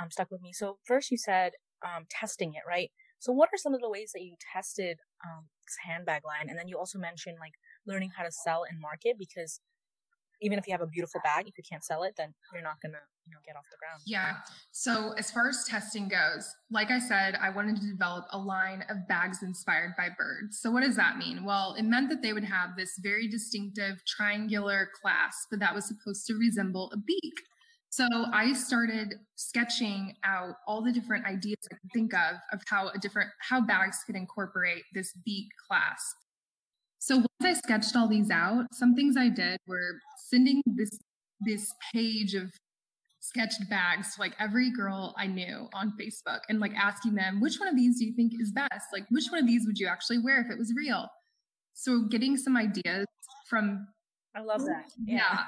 um, 0.02 0.10
stuck 0.10 0.32
with 0.32 0.42
me. 0.42 0.52
So 0.54 0.78
first, 0.86 1.12
you 1.12 1.18
said 1.18 1.54
um, 1.86 2.06
testing 2.10 2.54
it, 2.54 2.64
right? 2.68 2.90
So 3.20 3.32
what 3.32 3.50
are 3.54 3.58
some 3.58 3.74
of 3.74 3.82
the 3.82 3.90
ways 3.90 4.12
that 4.14 4.24
you 4.24 4.36
tested 4.54 5.00
um, 5.24 5.46
this 5.68 5.76
handbag 5.86 6.24
line? 6.26 6.50
And 6.50 6.58
then 6.58 6.68
you 6.68 6.78
also 6.78 6.98
mentioned 6.98 7.38
like 7.40 7.54
learning 7.86 8.12
how 8.18 8.24
to 8.24 8.32
sell 8.32 8.64
and 8.68 8.80
market 8.80 9.18
because 9.20 9.60
even 10.42 10.58
if 10.58 10.68
you 10.68 10.74
have 10.74 10.82
a 10.82 10.88
beautiful 10.88 11.22
bag, 11.24 11.48
if 11.48 11.58
you 11.58 11.64
can't 11.70 11.84
sell 11.84 12.04
it, 12.04 12.14
then 12.18 12.34
you're 12.54 12.64
not 12.64 12.82
gonna, 12.82 13.00
you 13.26 13.34
know, 13.34 13.40
get 13.46 13.56
off 13.56 13.66
the 13.72 13.78
ground. 13.78 14.02
Yeah. 14.06 14.38
So 14.72 15.14
as 15.18 15.32
far 15.32 15.50
as 15.50 15.66
testing 15.66 16.08
goes, 16.08 16.50
like 16.72 16.92
I 16.92 17.00
said, 17.00 17.36
I 17.42 17.50
wanted 17.50 17.78
to 17.82 17.88
develop 17.88 18.26
a 18.32 18.38
line 18.38 18.84
of 18.90 19.08
bags 19.08 19.44
inspired 19.44 19.94
by 19.98 20.10
birds. 20.18 20.60
So 20.62 20.72
what 20.72 20.84
does 20.84 20.96
that 20.96 21.18
mean? 21.18 21.44
Well, 21.44 21.76
it 21.78 21.84
meant 21.84 22.10
that 22.10 22.22
they 22.22 22.34
would 22.34 22.44
have 22.44 22.76
this 22.78 22.94
very 23.00 23.28
distinctive 23.28 24.04
triangular 24.06 24.90
clasp 25.02 25.50
that 25.52 25.76
was 25.76 25.88
supposed 25.88 26.26
to 26.28 26.36
resemble 26.36 26.92
a 26.94 26.98
beak. 26.98 27.34
So 27.92 28.08
I 28.32 28.54
started 28.54 29.16
sketching 29.36 30.16
out 30.24 30.56
all 30.68 30.84
the 30.84 30.92
different 30.92 31.26
ideas 31.26 31.58
I 31.72 31.76
could 31.76 31.92
think 31.92 32.14
of 32.14 32.36
of 32.54 32.62
how 32.68 32.90
a 32.90 33.00
different 33.00 33.32
how 33.42 33.62
bags 33.62 34.04
could 34.06 34.16
incorporate 34.16 34.84
this 34.94 35.12
beak 35.26 35.48
clasp. 35.68 36.16
So 37.10 37.16
once 37.16 37.28
I 37.44 37.54
sketched 37.54 37.96
all 37.96 38.08
these 38.08 38.30
out, 38.30 38.68
some 38.72 38.94
things 38.94 39.18
I 39.18 39.30
did 39.30 39.60
were 39.66 40.00
sending 40.28 40.62
this 40.68 40.92
this 41.42 41.74
page 41.92 42.36
of 42.36 42.52
sketched 43.20 43.68
bags 43.68 44.14
to 44.14 44.22
like 44.22 44.36
every 44.40 44.72
girl 44.72 45.16
I 45.18 45.26
knew 45.26 45.68
on 45.74 45.94
Facebook 46.00 46.42
and 46.50 46.60
like 46.60 46.74
asking 46.76 47.16
them 47.16 47.42
which 47.42 47.60
one 47.60 47.68
of 47.68 47.76
these 47.76 47.98
do 47.98 48.06
you 48.06 48.14
think 48.16 48.34
is 48.40 48.52
best? 48.52 48.86
Like 48.94 49.08
which 49.10 49.26
one 49.32 49.42
of 49.42 49.48
these 49.48 49.66
would 49.66 49.80
you 49.80 49.88
actually 49.88 50.20
wear 50.20 50.40
if 50.40 50.52
it 50.52 50.60
was 50.60 50.72
real? 50.78 51.08
So 51.74 52.04
getting 52.12 52.38
some 52.38 52.56
ideas 52.56 53.08
from 53.50 53.88
I 54.36 54.42
love 54.42 54.62
that. 54.66 54.92
Yeah. 55.04 55.16
yeah. 55.16 55.40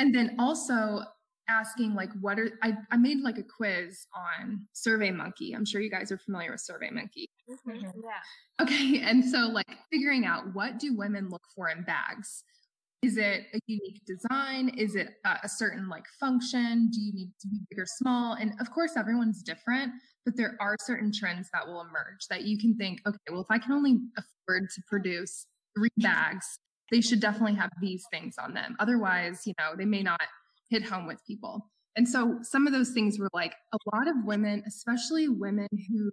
And 0.00 0.12
then 0.12 0.34
also 0.40 0.98
asking 1.48 1.94
like 1.94 2.10
what 2.20 2.38
are 2.38 2.50
I, 2.62 2.74
I 2.90 2.96
made 2.96 3.20
like 3.20 3.38
a 3.38 3.42
quiz 3.42 4.06
on 4.14 4.66
SurveyMonkey. 4.74 5.54
I'm 5.54 5.64
sure 5.64 5.80
you 5.80 5.90
guys 5.90 6.10
are 6.12 6.18
familiar 6.18 6.50
with 6.50 6.62
SurveyMonkey. 6.68 7.26
Mm-hmm. 7.50 7.70
mm-hmm. 7.70 8.00
yeah. 8.02 8.62
Okay 8.62 9.00
and 9.02 9.24
so 9.24 9.48
like 9.48 9.68
figuring 9.92 10.24
out 10.26 10.54
what 10.54 10.78
do 10.78 10.96
women 10.96 11.28
look 11.28 11.42
for 11.54 11.68
in 11.68 11.82
bags. 11.82 12.44
Is 13.02 13.18
it 13.18 13.44
a 13.52 13.58
unique 13.66 14.00
design? 14.06 14.70
Is 14.78 14.94
it 14.94 15.16
a 15.24 15.48
certain 15.48 15.90
like 15.90 16.04
function? 16.18 16.88
Do 16.90 17.00
you 17.00 17.12
need 17.12 17.32
to 17.40 17.48
be 17.48 17.58
big 17.68 17.78
or 17.78 17.86
small? 17.86 18.34
And 18.34 18.52
of 18.60 18.70
course 18.70 18.92
everyone's 18.96 19.42
different 19.42 19.92
but 20.24 20.38
there 20.38 20.56
are 20.58 20.74
certain 20.80 21.12
trends 21.12 21.50
that 21.52 21.66
will 21.66 21.82
emerge 21.82 22.26
that 22.30 22.44
you 22.44 22.56
can 22.56 22.74
think 22.78 22.98
okay 23.06 23.18
well 23.30 23.42
if 23.42 23.46
i 23.50 23.58
can 23.58 23.72
only 23.72 23.98
afford 24.16 24.70
to 24.74 24.80
produce 24.88 25.44
three 25.76 25.90
bags 25.98 26.58
they 26.90 27.00
should 27.00 27.20
definitely 27.20 27.54
have 27.54 27.70
these 27.80 28.04
things 28.12 28.36
on 28.38 28.54
them. 28.54 28.76
Otherwise 28.78 29.42
you 29.46 29.54
know 29.58 29.72
they 29.76 29.84
may 29.84 30.02
not 30.02 30.20
hit 30.74 30.84
home 30.84 31.06
with 31.06 31.24
people. 31.24 31.70
And 31.96 32.08
so 32.08 32.38
some 32.42 32.66
of 32.66 32.72
those 32.72 32.90
things 32.90 33.18
were 33.18 33.30
like 33.32 33.54
a 33.72 33.78
lot 33.94 34.08
of 34.08 34.16
women, 34.24 34.64
especially 34.66 35.28
women 35.28 35.68
who 35.88 36.10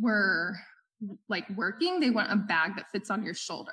were 0.00 0.54
like 1.28 1.44
working, 1.56 1.98
they 1.98 2.10
want 2.10 2.30
a 2.30 2.36
bag 2.36 2.76
that 2.76 2.86
fits 2.92 3.10
on 3.10 3.24
your 3.24 3.34
shoulder, 3.34 3.72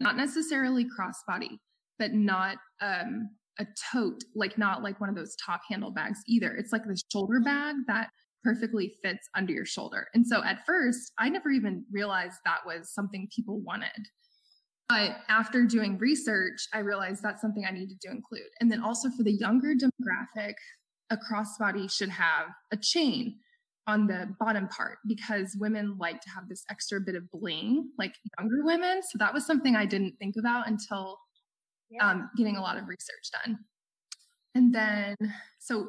not 0.00 0.16
necessarily 0.16 0.84
crossbody, 0.84 1.58
but 1.98 2.14
not 2.14 2.56
um, 2.80 3.28
a 3.58 3.66
tote, 3.92 4.24
like 4.34 4.56
not 4.56 4.82
like 4.82 4.98
one 4.98 5.10
of 5.10 5.16
those 5.16 5.36
top 5.44 5.60
handle 5.68 5.90
bags 5.90 6.20
either. 6.26 6.54
It's 6.56 6.72
like 6.72 6.84
the 6.84 6.98
shoulder 7.12 7.40
bag 7.40 7.74
that 7.86 8.08
perfectly 8.42 8.94
fits 9.02 9.28
under 9.36 9.52
your 9.52 9.66
shoulder. 9.66 10.06
And 10.14 10.26
so 10.26 10.42
at 10.42 10.64
first, 10.64 11.12
I 11.18 11.28
never 11.28 11.50
even 11.50 11.84
realized 11.92 12.36
that 12.46 12.60
was 12.64 12.94
something 12.94 13.28
people 13.34 13.60
wanted. 13.60 14.06
But 14.88 15.18
after 15.28 15.64
doing 15.64 15.98
research, 15.98 16.66
I 16.72 16.78
realized 16.78 17.22
that's 17.22 17.42
something 17.42 17.64
I 17.66 17.72
needed 17.72 18.00
to 18.02 18.10
include. 18.10 18.48
And 18.60 18.70
then 18.72 18.82
also 18.82 19.10
for 19.10 19.22
the 19.22 19.32
younger 19.32 19.74
demographic, 19.74 20.54
a 21.10 21.16
crossbody 21.16 21.90
should 21.90 22.08
have 22.08 22.46
a 22.72 22.76
chain 22.76 23.36
on 23.86 24.06
the 24.06 24.34
bottom 24.38 24.68
part 24.68 24.98
because 25.06 25.56
women 25.58 25.96
like 25.98 26.20
to 26.20 26.30
have 26.30 26.48
this 26.48 26.64
extra 26.70 27.00
bit 27.00 27.14
of 27.14 27.30
bling, 27.30 27.90
like 27.98 28.14
younger 28.38 28.64
women. 28.64 29.02
So 29.02 29.18
that 29.18 29.32
was 29.32 29.46
something 29.46 29.76
I 29.76 29.86
didn't 29.86 30.16
think 30.18 30.36
about 30.38 30.68
until 30.68 31.18
yeah. 31.90 32.10
um, 32.10 32.30
getting 32.36 32.56
a 32.56 32.60
lot 32.60 32.76
of 32.76 32.86
research 32.86 33.30
done. 33.44 33.58
And 34.54 34.74
then, 34.74 35.16
so 35.58 35.88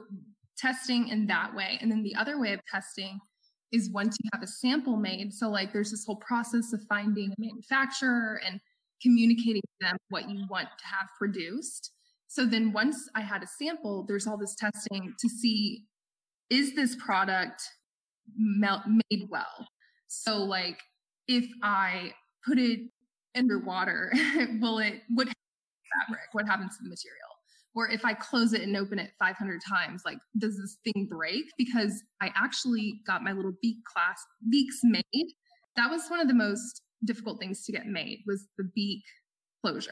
testing 0.57 1.07
in 1.07 1.27
that 1.27 1.55
way. 1.55 1.77
And 1.81 1.91
then 1.91 2.03
the 2.03 2.15
other 2.15 2.39
way 2.39 2.53
of 2.53 2.59
testing 2.65 3.19
is 3.71 3.89
once 3.91 4.17
you 4.21 4.29
have 4.33 4.43
a 4.43 4.47
sample 4.47 4.97
made. 4.97 5.33
So, 5.33 5.49
like, 5.49 5.71
there's 5.71 5.91
this 5.91 6.05
whole 6.05 6.17
process 6.17 6.73
of 6.73 6.81
finding 6.89 7.31
a 7.31 7.35
manufacturer 7.37 8.41
and 8.45 8.59
communicating 9.01 9.61
to 9.61 9.87
them 9.87 9.97
what 10.09 10.29
you 10.29 10.45
want 10.49 10.67
to 10.79 10.85
have 10.85 11.07
produced. 11.17 11.91
So 12.27 12.45
then 12.45 12.71
once 12.71 13.09
I 13.15 13.21
had 13.21 13.43
a 13.43 13.47
sample, 13.47 14.05
there's 14.07 14.27
all 14.27 14.37
this 14.37 14.55
testing 14.55 15.13
to 15.19 15.29
see 15.29 15.85
is 16.49 16.75
this 16.75 16.95
product 16.95 17.61
made 18.37 19.27
well? 19.29 19.67
So 20.07 20.37
like 20.37 20.79
if 21.27 21.45
I 21.63 22.13
put 22.45 22.57
it 22.57 22.79
underwater, 23.35 24.11
will 24.59 24.79
it 24.79 25.01
what 25.09 25.27
fabric? 25.27 26.27
What 26.33 26.47
happens 26.47 26.77
to 26.77 26.83
the 26.83 26.89
material? 26.89 27.29
Or 27.75 27.87
if 27.87 28.03
I 28.03 28.13
close 28.13 28.53
it 28.53 28.61
and 28.61 28.75
open 28.75 28.99
it 28.99 29.11
500 29.19 29.61
times, 29.67 30.01
like 30.05 30.17
does 30.37 30.57
this 30.57 30.77
thing 30.83 31.07
break? 31.09 31.45
Because 31.57 32.03
I 32.21 32.31
actually 32.35 33.01
got 33.05 33.23
my 33.23 33.31
little 33.31 33.53
beak 33.61 33.77
class 33.85 34.19
beaks 34.49 34.79
made. 34.83 35.27
That 35.75 35.89
was 35.89 36.09
one 36.09 36.19
of 36.19 36.27
the 36.27 36.33
most 36.33 36.81
difficult 37.05 37.39
things 37.39 37.63
to 37.65 37.71
get 37.71 37.87
made 37.87 38.23
was 38.27 38.47
the 38.57 38.69
beak 38.75 39.03
closure. 39.63 39.91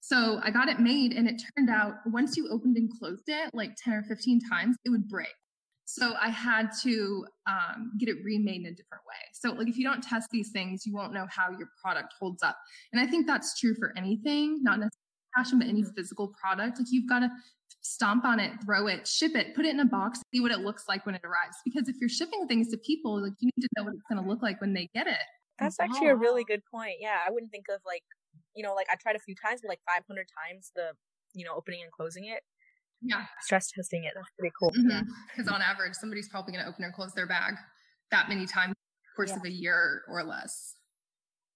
So 0.00 0.40
I 0.42 0.50
got 0.50 0.68
it 0.68 0.78
made 0.78 1.12
and 1.12 1.28
it 1.28 1.42
turned 1.56 1.68
out 1.68 1.94
once 2.06 2.36
you 2.36 2.48
opened 2.48 2.76
and 2.76 2.90
closed 2.98 3.24
it 3.26 3.50
like 3.52 3.72
10 3.82 3.94
or 3.94 4.02
15 4.02 4.40
times, 4.48 4.76
it 4.84 4.90
would 4.90 5.08
break. 5.08 5.34
So 5.84 6.14
I 6.20 6.28
had 6.28 6.70
to 6.82 7.26
um, 7.48 7.92
get 7.98 8.08
it 8.08 8.16
remade 8.24 8.60
in 8.60 8.66
a 8.66 8.70
different 8.70 9.04
way. 9.06 9.22
So 9.32 9.52
like 9.52 9.68
if 9.68 9.76
you 9.76 9.84
don't 9.84 10.02
test 10.02 10.28
these 10.30 10.50
things, 10.50 10.84
you 10.84 10.94
won't 10.94 11.12
know 11.12 11.26
how 11.30 11.50
your 11.50 11.68
product 11.82 12.12
holds 12.20 12.42
up. 12.42 12.56
And 12.92 13.00
I 13.00 13.06
think 13.06 13.26
that's 13.26 13.58
true 13.58 13.74
for 13.74 13.92
anything, 13.96 14.62
not 14.62 14.80
necessarily 14.80 14.96
fashion, 15.36 15.58
but 15.58 15.68
any 15.68 15.84
physical 15.96 16.34
product. 16.40 16.78
Like 16.78 16.88
you've 16.90 17.08
got 17.08 17.20
to 17.20 17.30
stomp 17.82 18.24
on 18.24 18.40
it, 18.40 18.52
throw 18.64 18.88
it, 18.88 19.06
ship 19.06 19.36
it, 19.36 19.54
put 19.54 19.64
it 19.64 19.70
in 19.70 19.80
a 19.80 19.84
box, 19.84 20.20
see 20.34 20.40
what 20.40 20.50
it 20.50 20.60
looks 20.60 20.84
like 20.88 21.06
when 21.06 21.14
it 21.14 21.22
arrives. 21.24 21.56
Because 21.64 21.88
if 21.88 21.96
you're 22.00 22.08
shipping 22.08 22.46
things 22.48 22.68
to 22.70 22.78
people, 22.78 23.22
like 23.22 23.32
you 23.38 23.50
need 23.56 23.62
to 23.62 23.68
know 23.76 23.84
what 23.84 23.94
it's 23.94 24.04
going 24.10 24.22
to 24.22 24.28
look 24.28 24.42
like 24.42 24.60
when 24.60 24.72
they 24.72 24.88
get 24.94 25.06
it. 25.06 25.18
That's 25.58 25.80
actually 25.80 26.08
a 26.08 26.16
really 26.16 26.44
good 26.44 26.62
point. 26.70 26.96
Yeah, 27.00 27.18
I 27.26 27.30
wouldn't 27.30 27.50
think 27.50 27.66
of 27.72 27.80
like, 27.86 28.04
you 28.54 28.62
know, 28.62 28.74
like 28.74 28.86
I 28.90 28.96
tried 28.96 29.16
a 29.16 29.20
few 29.20 29.34
times, 29.34 29.60
but 29.62 29.68
like 29.68 29.80
500 29.86 30.26
times 30.28 30.70
the, 30.74 30.92
you 31.34 31.44
know, 31.44 31.54
opening 31.56 31.82
and 31.82 31.92
closing 31.92 32.24
it. 32.26 32.42
Yeah. 33.02 33.24
Stress 33.40 33.70
testing 33.70 34.04
it. 34.04 34.12
That's 34.14 34.28
pretty 34.38 34.52
cool. 34.58 34.70
Mm-hmm. 34.70 35.08
Because 35.34 35.50
on 35.52 35.62
average, 35.62 35.94
somebody's 35.94 36.28
probably 36.28 36.52
going 36.52 36.64
to 36.64 36.70
open 36.70 36.84
and 36.84 36.92
close 36.92 37.12
their 37.12 37.26
bag 37.26 37.54
that 38.10 38.28
many 38.28 38.46
times 38.46 38.74
course 39.16 39.30
yeah. 39.30 39.36
of 39.36 39.44
a 39.44 39.50
year 39.50 40.02
or 40.06 40.22
less. 40.22 40.74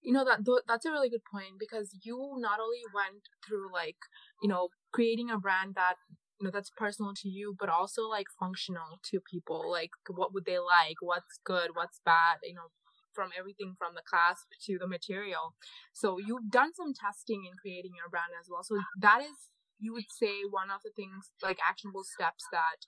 You 0.03 0.15
know 0.15 0.25
that 0.25 0.47
th- 0.47 0.65
that's 0.67 0.87
a 0.87 0.91
really 0.91 1.11
good 1.11 1.29
point 1.31 1.61
because 1.61 1.95
you 2.03 2.37
not 2.39 2.59
only 2.59 2.81
went 2.95 3.29
through 3.47 3.71
like 3.71 4.01
you 4.43 4.49
know 4.49 4.71
creating 4.93 5.29
a 5.29 5.37
brand 5.37 5.75
that 5.77 5.97
you 6.41 6.47
know 6.47 6.51
that's 6.51 6.71
personal 6.75 7.13
to 7.17 7.29
you 7.29 7.55
but 7.61 7.69
also 7.69 8.09
like 8.09 8.27
functional 8.39 8.99
to 9.11 9.21
people 9.21 9.71
like 9.71 9.91
what 10.09 10.33
would 10.33 10.47
they 10.47 10.59
like 10.59 10.97
what's 11.03 11.39
good 11.45 11.73
what's 11.75 12.01
bad 12.03 12.39
you 12.43 12.55
know 12.55 12.73
from 13.15 13.31
everything 13.39 13.75
from 13.79 13.95
the 13.95 14.03
clasp 14.07 14.47
to 14.67 14.79
the 14.79 14.87
material. 14.87 15.55
So 15.93 16.19
you've 16.19 16.51
done 16.51 16.75
some 16.75 16.95
testing 16.95 17.45
in 17.45 17.59
creating 17.61 17.93
your 17.97 18.09
brand 18.09 18.33
as 18.41 18.49
well. 18.51 18.63
So 18.63 18.79
that 19.01 19.21
is, 19.23 19.51
you 19.79 19.93
would 19.93 20.11
say, 20.11 20.43
one 20.49 20.71
of 20.71 20.83
the 20.85 20.91
things 20.95 21.33
like 21.43 21.59
actionable 21.67 22.05
steps 22.05 22.45
that 22.53 22.87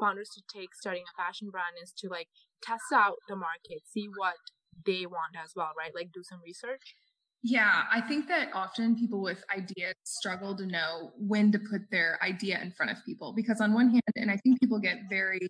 founders 0.00 0.30
to 0.36 0.42
take 0.46 0.74
starting 0.74 1.04
a 1.08 1.16
fashion 1.16 1.50
brand 1.50 1.76
is 1.82 1.92
to 1.98 2.08
like 2.08 2.28
test 2.62 2.92
out 2.92 3.16
the 3.28 3.36
market, 3.36 3.82
see 3.84 4.08
what 4.16 4.36
they 4.84 5.06
want 5.06 5.34
as 5.42 5.52
well, 5.56 5.72
right? 5.76 5.94
Like 5.94 6.12
do 6.12 6.22
some 6.22 6.40
research. 6.44 6.94
Yeah, 7.42 7.84
I 7.92 8.00
think 8.00 8.26
that 8.28 8.48
often 8.54 8.96
people 8.96 9.22
with 9.22 9.44
ideas 9.56 9.94
struggle 10.04 10.56
to 10.56 10.66
know 10.66 11.12
when 11.16 11.52
to 11.52 11.58
put 11.58 11.82
their 11.90 12.18
idea 12.22 12.60
in 12.60 12.72
front 12.72 12.90
of 12.90 12.98
people 13.06 13.32
because, 13.36 13.60
on 13.60 13.72
one 13.72 13.90
hand, 13.90 14.02
and 14.16 14.30
I 14.30 14.36
think 14.38 14.58
people 14.58 14.80
get 14.80 14.96
very 15.08 15.48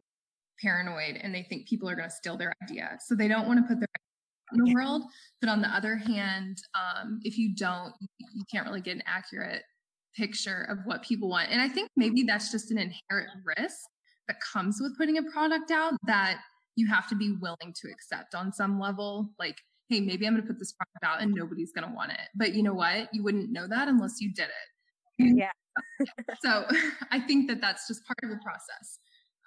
paranoid 0.63 1.17
and 1.23 1.35
they 1.35 1.43
think 1.49 1.69
people 1.69 1.89
are 1.89 1.97
going 1.97 2.09
to 2.09 2.15
steal 2.15 2.37
their 2.37 2.53
idea. 2.63 2.99
So 3.07 3.15
they 3.15 3.29
don't 3.29 3.47
want 3.47 3.61
to 3.61 3.63
put 3.63 3.79
their 3.81 3.89
in 4.55 4.65
the 4.65 4.75
world. 4.75 5.03
But 5.41 5.51
on 5.51 5.61
the 5.61 5.69
other 5.69 5.97
hand, 5.97 6.59
um, 6.75 7.21
if 7.23 7.39
you 7.39 7.55
don't, 7.55 7.93
you 8.19 8.45
can't 8.53 8.67
really 8.67 8.81
get 8.81 8.97
an 8.97 9.03
accurate 9.07 9.63
picture 10.17 10.67
of 10.71 10.79
what 10.85 11.03
people 11.03 11.29
want. 11.29 11.51
And 11.51 11.61
I 11.61 11.69
think 11.69 11.91
maybe 11.97 12.23
that's 12.23 12.51
just 12.51 12.71
an 12.71 12.79
inherent 12.79 13.31
risk 13.59 13.79
that 14.29 14.37
comes 14.41 14.79
with 14.81 14.97
putting 14.97 15.19
a 15.19 15.23
product 15.23 15.71
out 15.71 15.95
that 16.07 16.39
you 16.77 16.89
have 16.89 17.09
to 17.09 17.15
be 17.15 17.37
willing 17.41 17.75
to 17.75 17.91
accept 17.91 18.35
on 18.35 18.53
some 18.53 18.81
level. 18.81 19.31
Like, 19.39 19.57
hey, 19.89 20.01
maybe 20.01 20.27
I'm 20.27 20.35
going 20.35 20.43
to 20.43 20.49
put 20.49 20.59
this 20.59 20.73
product 20.73 21.05
out 21.05 21.23
and 21.23 21.35
nobody's 21.35 21.73
going 21.73 21.89
to 21.89 21.95
want 21.95 22.13
it. 22.13 22.29
But 22.35 22.55
you 22.55 22.63
know 22.63 22.75
what? 22.75 23.09
You 23.13 23.23
wouldn't 23.23 23.53
know 23.53 23.67
that 23.69 23.89
unless 23.89 24.21
you 24.21 24.33
did 24.33 24.49
it. 24.49 25.37
Yeah. 25.37 25.53
so 26.45 26.67
I 27.11 27.21
think 27.21 27.49
that 27.49 27.61
that's 27.61 27.87
just 27.89 28.07
part 28.07 28.19
of 28.23 28.31
the 28.31 28.43
process. 28.43 28.99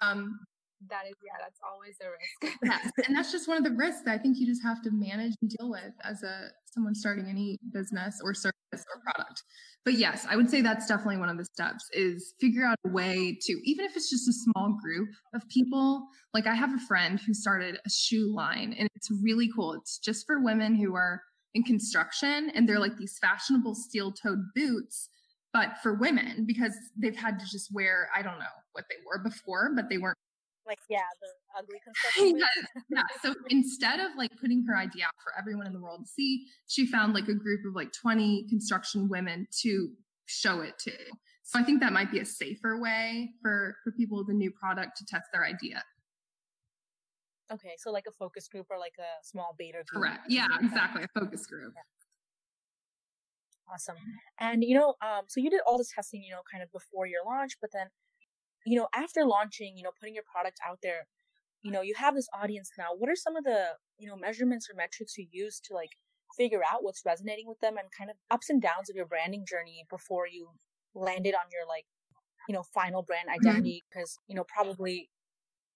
Um, 0.02 0.40
That 0.88 1.06
is, 1.06 1.14
yeah, 1.24 1.32
that's 1.38 1.60
always 1.62 1.96
a 2.00 2.08
risk. 2.10 2.58
And 3.06 3.16
that's 3.16 3.32
just 3.32 3.48
one 3.48 3.58
of 3.58 3.64
the 3.64 3.76
risks 3.76 4.02
I 4.06 4.18
think 4.18 4.38
you 4.38 4.46
just 4.46 4.62
have 4.62 4.82
to 4.82 4.90
manage 4.90 5.34
and 5.42 5.50
deal 5.50 5.70
with 5.70 5.92
as 6.02 6.22
a 6.22 6.48
someone 6.64 6.94
starting 6.94 7.26
any 7.28 7.58
business 7.72 8.20
or 8.22 8.32
service 8.32 8.54
or 8.72 9.02
product. 9.02 9.42
But 9.84 9.94
yes, 9.94 10.26
I 10.28 10.36
would 10.36 10.48
say 10.48 10.62
that's 10.62 10.86
definitely 10.86 11.18
one 11.18 11.28
of 11.28 11.38
the 11.38 11.44
steps 11.44 11.84
is 11.92 12.34
figure 12.40 12.64
out 12.64 12.78
a 12.86 12.90
way 12.90 13.36
to, 13.40 13.52
even 13.64 13.84
if 13.84 13.96
it's 13.96 14.10
just 14.10 14.28
a 14.28 14.32
small 14.32 14.78
group 14.82 15.08
of 15.34 15.46
people. 15.48 16.06
Like 16.32 16.46
I 16.46 16.54
have 16.54 16.72
a 16.74 16.86
friend 16.86 17.20
who 17.20 17.34
started 17.34 17.78
a 17.84 17.90
shoe 17.90 18.32
line 18.34 18.74
and 18.78 18.88
it's 18.94 19.10
really 19.22 19.50
cool. 19.54 19.74
It's 19.74 19.98
just 19.98 20.26
for 20.26 20.42
women 20.42 20.74
who 20.74 20.94
are 20.94 21.22
in 21.54 21.62
construction 21.62 22.50
and 22.54 22.68
they're 22.68 22.78
like 22.78 22.96
these 22.96 23.18
fashionable 23.20 23.74
steel 23.74 24.12
toed 24.12 24.42
boots 24.54 25.08
but 25.52 25.78
for 25.82 25.94
women 25.94 26.44
because 26.46 26.72
they've 26.96 27.16
had 27.16 27.38
to 27.38 27.46
just 27.46 27.72
wear 27.72 28.08
i 28.16 28.22
don't 28.22 28.38
know 28.38 28.44
what 28.72 28.84
they 28.88 28.96
wore 29.04 29.22
before 29.22 29.72
but 29.74 29.88
they 29.88 29.98
weren't 29.98 30.18
like 30.70 30.78
yeah 30.88 31.00
the 31.20 31.58
ugly 31.58 31.80
construction 31.82 32.38
yeah, 32.38 32.72
yeah 32.90 33.02
so 33.22 33.34
instead 33.50 33.98
of 33.98 34.12
like 34.16 34.30
putting 34.40 34.64
her 34.64 34.76
idea 34.76 35.04
out 35.04 35.14
for 35.22 35.32
everyone 35.38 35.66
in 35.66 35.72
the 35.72 35.80
world 35.80 36.04
to 36.04 36.08
see 36.08 36.46
she 36.68 36.86
found 36.86 37.12
like 37.12 37.26
a 37.28 37.34
group 37.34 37.60
of 37.66 37.74
like 37.74 37.92
20 37.92 38.46
construction 38.48 39.08
women 39.08 39.46
to 39.62 39.90
show 40.26 40.60
it 40.60 40.78
to. 40.78 40.92
So 41.42 41.58
i 41.58 41.64
think 41.64 41.80
that 41.80 41.92
might 41.92 42.12
be 42.12 42.20
a 42.20 42.24
safer 42.24 42.80
way 42.80 43.30
for 43.42 43.74
for 43.82 43.90
people 43.92 44.18
with 44.18 44.28
a 44.30 44.32
new 44.32 44.52
product 44.52 44.96
to 44.98 45.04
test 45.04 45.24
their 45.32 45.44
idea. 45.44 45.82
Okay 47.52 47.74
so 47.78 47.90
like 47.90 48.04
a 48.08 48.12
focus 48.12 48.46
group 48.46 48.66
or 48.70 48.78
like 48.78 48.94
a 49.00 49.26
small 49.26 49.56
beta 49.58 49.82
group 49.88 50.04
correct. 50.04 50.26
yeah 50.28 50.46
exactly 50.62 51.02
a 51.02 51.20
focus 51.20 51.46
group. 51.46 51.72
Yeah. 51.74 51.82
Awesome. 53.72 53.96
And 54.40 54.64
you 54.64 54.74
know, 54.74 54.94
um, 55.00 55.22
so 55.28 55.40
you 55.40 55.48
did 55.48 55.60
all 55.66 55.78
this 55.78 55.92
testing, 55.94 56.22
you 56.24 56.32
know, 56.32 56.40
kind 56.50 56.62
of 56.62 56.72
before 56.72 57.06
your 57.06 57.24
launch, 57.24 57.56
but 57.60 57.70
then, 57.72 57.86
you 58.66 58.78
know, 58.78 58.88
after 58.94 59.24
launching, 59.24 59.76
you 59.76 59.82
know, 59.82 59.90
putting 59.98 60.14
your 60.14 60.24
product 60.30 60.58
out 60.66 60.78
there, 60.82 61.06
you 61.62 61.70
know, 61.70 61.82
you 61.82 61.94
have 61.96 62.14
this 62.14 62.28
audience 62.32 62.70
now. 62.78 62.88
What 62.96 63.10
are 63.10 63.16
some 63.16 63.36
of 63.36 63.44
the, 63.44 63.76
you 63.98 64.08
know, 64.08 64.16
measurements 64.16 64.68
or 64.70 64.76
metrics 64.76 65.16
you 65.16 65.26
use 65.30 65.60
to 65.64 65.74
like 65.74 65.90
figure 66.36 66.60
out 66.64 66.82
what's 66.82 67.02
resonating 67.04 67.46
with 67.46 67.60
them 67.60 67.76
and 67.76 67.88
kind 67.96 68.10
of 68.10 68.16
ups 68.30 68.50
and 68.50 68.62
downs 68.62 68.88
of 68.88 68.96
your 68.96 69.06
branding 69.06 69.44
journey 69.48 69.84
before 69.90 70.26
you 70.26 70.48
landed 70.94 71.34
on 71.34 71.50
your 71.52 71.66
like, 71.68 71.84
you 72.48 72.54
know, 72.54 72.62
final 72.74 73.02
brand 73.02 73.28
mm-hmm. 73.28 73.48
identity? 73.48 73.82
Because, 73.90 74.12
mm-hmm. 74.12 74.32
you 74.32 74.36
know, 74.36 74.44
probably 74.48 75.10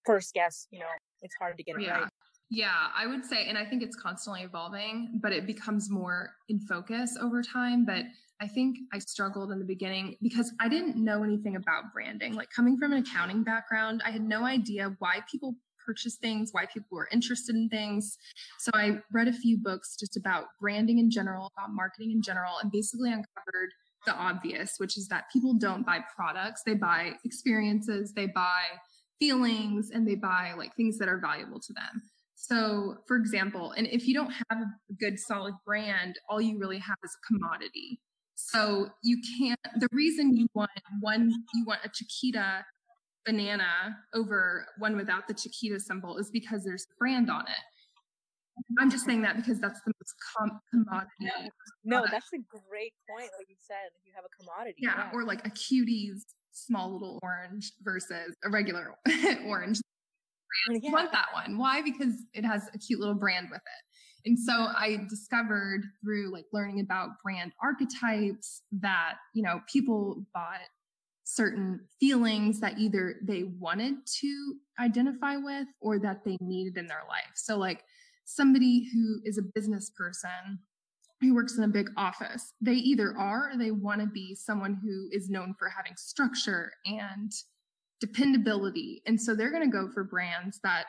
first 0.05 0.35
guess, 0.35 0.67
you 0.71 0.79
know, 0.79 0.87
it's 1.23 1.35
hard 1.41 1.57
to 1.57 1.65
get 1.65 1.77
it 1.77 1.83
yeah. 1.83 2.01
right. 2.01 2.11
Yeah, 2.51 2.89
I 2.97 3.07
would 3.07 3.25
say, 3.25 3.47
and 3.49 3.57
I 3.59 3.65
think 3.65 3.83
it's 3.83 3.97
constantly 3.97 4.43
evolving, 4.43 5.19
but 5.23 5.33
it 5.33 5.47
becomes 5.47 5.91
more 5.91 6.35
in 6.49 6.61
focus 6.61 7.17
over 7.21 7.43
time. 7.43 7.85
But 7.85 8.05
I 8.41 8.47
think 8.47 8.77
I 8.93 8.99
struggled 8.99 9.51
in 9.51 9.59
the 9.59 9.65
beginning 9.65 10.17
because 10.23 10.53
I 10.61 10.69
didn't 10.69 10.97
know 10.97 11.23
anything 11.25 11.57
about 11.57 11.93
branding. 11.93 12.35
Like 12.35 12.51
coming 12.55 12.77
from 12.77 12.93
an 12.93 12.99
accounting 12.99 13.43
background, 13.43 14.03
I 14.05 14.11
had 14.11 14.23
no 14.23 14.45
idea 14.45 14.95
why 14.99 15.21
people 15.31 15.55
purchase 15.85 16.17
things, 16.17 16.51
why 16.53 16.67
people 16.67 16.97
were 16.97 17.09
interested 17.13 17.55
in 17.55 17.69
things. 17.69 18.17
So 18.59 18.71
I 18.75 18.99
read 19.13 19.29
a 19.29 19.33
few 19.33 19.59
books 19.59 19.97
just 19.99 20.17
about 20.17 20.47
branding 20.61 20.99
in 20.99 21.11
general, 21.11 21.51
about 21.57 21.73
marketing 21.73 22.11
in 22.11 22.23
general, 22.23 22.55
and 22.63 22.71
basically 22.71 23.11
uncovered 23.11 23.71
the 24.07 24.15
obvious, 24.15 24.75
which 24.79 24.99
is 24.99 25.09
that 25.09 25.25
people 25.33 25.55
don't 25.55 25.87
buy 25.87 26.01
products, 26.15 26.63
they 26.65 26.75
buy 26.75 27.13
experiences, 27.25 28.13
they 28.13 28.27
buy 28.27 28.63
feelings, 29.19 29.91
and 29.91 30.07
they 30.07 30.15
buy 30.15 30.53
like 30.57 30.75
things 30.75 30.99
that 30.99 31.09
are 31.09 31.19
valuable 31.19 31.61
to 31.61 31.73
them. 31.73 32.03
So, 32.47 32.97
for 33.07 33.17
example, 33.17 33.73
and 33.73 33.87
if 33.87 34.07
you 34.07 34.13
don't 34.13 34.31
have 34.31 34.59
a 34.61 34.95
good 35.01 35.19
solid 35.19 35.55
brand, 35.65 36.17
all 36.29 36.43
you 36.43 36.59
really 36.59 36.79
have 36.79 36.97
is 37.03 37.17
a 37.17 37.27
commodity. 37.33 38.01
So 38.35 38.89
you 39.03 39.19
can't, 39.39 39.59
the 39.79 39.89
reason 39.93 40.37
you 40.37 40.47
want 40.55 40.71
one, 41.01 41.33
you 41.55 41.65
want 41.65 41.81
a 41.85 41.89
Chiquita 41.89 42.67
banana 43.25 43.97
over 44.13 44.67
one 44.77 44.95
without 44.95 45.27
the 45.27 45.33
Chiquita 45.33 45.81
symbol 45.81 46.19
is 46.19 46.31
because 46.31 46.65
there's 46.65 46.85
a 46.85 46.95
brand 46.99 47.31
on 47.31 47.43
it. 47.43 48.77
I'm 48.79 48.91
just 48.91 49.07
saying 49.07 49.23
that 49.23 49.37
because 49.37 49.59
that's 49.59 49.81
the 49.87 49.93
most 49.99 50.15
com- 50.37 50.61
commodity. 50.71 51.51
No, 51.83 51.97
product. 51.97 52.13
that's 52.13 52.33
a 52.35 52.69
great 52.69 52.93
point. 53.09 53.31
Like 53.39 53.49
you 53.49 53.57
said, 53.59 53.89
you 54.05 54.13
have 54.15 54.25
a 54.25 54.43
commodity. 54.43 54.77
Yeah, 54.79 54.95
yeah, 54.97 55.11
or 55.15 55.25
like 55.25 55.47
a 55.47 55.51
cutie's 55.51 56.27
small 56.53 56.93
little 56.93 57.19
orange 57.23 57.73
versus 57.83 58.35
a 58.45 58.51
regular 58.51 58.95
orange 59.47 59.81
brand. 60.67 60.83
Yeah. 60.83 60.91
want 60.91 61.13
that 61.13 61.27
one. 61.33 61.59
Why? 61.59 61.83
Because 61.83 62.15
it 62.33 62.45
has 62.45 62.69
a 62.75 62.79
cute 62.79 63.01
little 63.01 63.15
brand 63.15 63.49
with 63.51 63.61
it. 63.61 64.29
And 64.29 64.39
so 64.39 64.53
I 64.53 65.05
discovered 65.09 65.83
through 66.03 66.33
like 66.33 66.47
learning 66.53 66.81
about 66.81 67.11
brand 67.23 67.53
archetypes 67.63 68.63
that, 68.73 69.17
you 69.35 69.43
know, 69.43 69.61
people 69.71 70.25
bought 70.33 70.61
certain 71.25 71.81
feelings 72.01 72.61
that 72.61 72.79
either 72.79 73.17
they 73.23 73.45
wanted 73.59 73.95
to 74.21 74.55
identify 74.79 75.37
with 75.37 75.67
or 75.81 75.99
that 75.99 76.25
they 76.25 76.37
needed 76.41 76.79
in 76.79 76.87
their 76.87 77.03
life. 77.09 77.33
So 77.35 77.57
like 77.59 77.83
somebody 78.25 78.89
who 78.93 79.21
is 79.25 79.39
a 79.39 79.43
business 79.43 79.91
person 79.91 80.59
who 81.21 81.35
works 81.35 81.57
in 81.57 81.65
a 81.65 81.69
big 81.69 81.91
office, 81.97 82.53
they 82.61 82.75
either 82.75 83.17
are 83.17 83.51
or 83.51 83.57
they 83.57 83.71
want 83.71 84.01
to 84.01 84.07
be 84.07 84.35
someone 84.35 84.79
who 84.83 85.09
is 85.11 85.31
known 85.31 85.55
for 85.59 85.69
having 85.69 85.95
structure 85.97 86.73
and 86.85 87.33
dependability. 88.05 89.03
And 89.07 89.21
so 89.21 89.35
they're 89.35 89.51
going 89.51 89.71
to 89.71 89.77
go 89.77 89.89
for 89.89 90.05
brands 90.05 90.61
that 90.63 90.85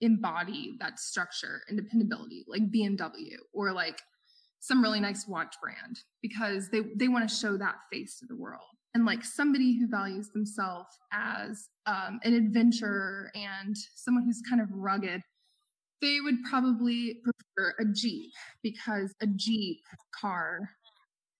embody 0.00 0.76
that 0.80 0.98
structure 0.98 1.62
and 1.68 1.76
dependability, 1.76 2.44
like 2.48 2.70
BMW 2.70 3.34
or 3.52 3.72
like 3.72 4.00
some 4.60 4.82
really 4.82 5.00
nice 5.00 5.28
watch 5.28 5.54
brand 5.62 5.98
because 6.22 6.70
they, 6.70 6.80
they 6.96 7.08
want 7.08 7.28
to 7.28 7.34
show 7.34 7.56
that 7.58 7.76
face 7.92 8.18
to 8.18 8.26
the 8.26 8.36
world. 8.36 8.62
And 8.94 9.04
like 9.04 9.24
somebody 9.24 9.78
who 9.78 9.88
values 9.88 10.30
themselves 10.30 10.88
as 11.12 11.68
um, 11.86 12.20
an 12.22 12.32
adventurer 12.32 13.30
and 13.34 13.76
someone 13.94 14.24
who's 14.24 14.40
kind 14.48 14.62
of 14.62 14.68
rugged, 14.70 15.20
they 16.00 16.18
would 16.22 16.36
probably 16.48 17.20
prefer 17.24 17.74
a 17.80 17.84
Jeep 17.92 18.30
because 18.62 19.12
a 19.20 19.26
Jeep 19.26 19.80
car 20.18 20.70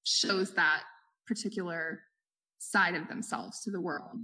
shows 0.02 0.52
that 0.54 0.82
particular 1.26 2.00
side 2.58 2.94
of 2.94 3.08
themselves 3.08 3.62
to 3.62 3.70
the 3.70 3.80
world. 3.80 4.18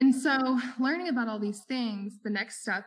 And 0.00 0.14
so 0.14 0.58
learning 0.78 1.08
about 1.08 1.28
all 1.28 1.38
these 1.38 1.60
things, 1.68 2.18
the 2.24 2.30
next 2.30 2.62
step, 2.62 2.84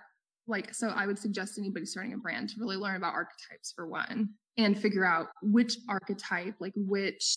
like, 0.48 0.74
so 0.74 0.90
I 0.90 1.06
would 1.06 1.20
suggest 1.20 1.58
anybody 1.58 1.86
starting 1.86 2.14
a 2.14 2.18
brand 2.18 2.50
to 2.50 2.56
really 2.60 2.76
learn 2.76 2.96
about 2.96 3.14
archetypes 3.14 3.72
for 3.76 3.88
one 3.88 4.30
and 4.58 4.78
figure 4.78 5.06
out 5.06 5.28
which 5.42 5.78
archetype, 5.88 6.56
like 6.60 6.74
which 6.76 7.36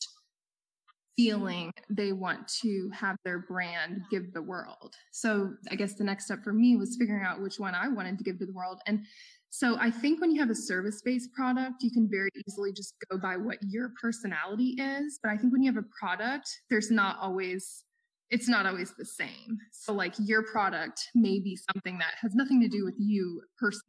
feeling 1.17 1.73
they 1.89 2.13
want 2.13 2.47
to 2.47 2.91
have 2.93 3.17
their 3.25 3.39
brand 3.39 4.03
give 4.11 4.33
the 4.33 4.43
world. 4.43 4.95
So 5.13 5.55
I 5.71 5.75
guess 5.75 5.95
the 5.95 6.05
next 6.05 6.27
step 6.27 6.45
for 6.45 6.53
me 6.53 6.77
was 6.77 6.97
figuring 6.99 7.25
out 7.25 7.41
which 7.41 7.59
one 7.59 7.75
I 7.75 7.89
wanted 7.89 8.19
to 8.19 8.25
give 8.25 8.39
to 8.39 8.47
the 8.47 8.53
world. 8.53 8.81
And 8.87 9.01
so 9.49 9.79
I 9.81 9.91
think 9.91 10.21
when 10.21 10.31
you 10.31 10.41
have 10.41 10.51
a 10.51 10.55
service 10.55 11.01
based 11.03 11.33
product, 11.33 11.83
you 11.83 11.91
can 11.91 12.09
very 12.11 12.29
easily 12.47 12.73
just 12.73 12.95
go 13.11 13.17
by 13.17 13.37
what 13.37 13.57
your 13.63 13.93
personality 14.01 14.77
is. 14.79 15.19
But 15.23 15.33
I 15.33 15.39
think 15.39 15.53
when 15.53 15.63
you 15.63 15.73
have 15.73 15.83
a 15.83 15.89
product, 15.99 16.51
there's 16.69 16.91
not 16.91 17.17
always 17.21 17.85
it's 18.31 18.49
not 18.49 18.67
always 18.67 18.93
the 18.99 19.05
same. 19.05 19.59
So 19.73 19.93
like 19.93 20.15
your 20.19 20.43
product 20.43 21.01
may 21.15 21.41
be 21.41 21.57
something 21.73 21.99
that 21.99 22.15
has 22.21 22.35
nothing 22.35 22.61
to 22.61 22.69
do 22.69 22.85
with 22.85 22.97
you 22.99 23.43
person 23.59 23.83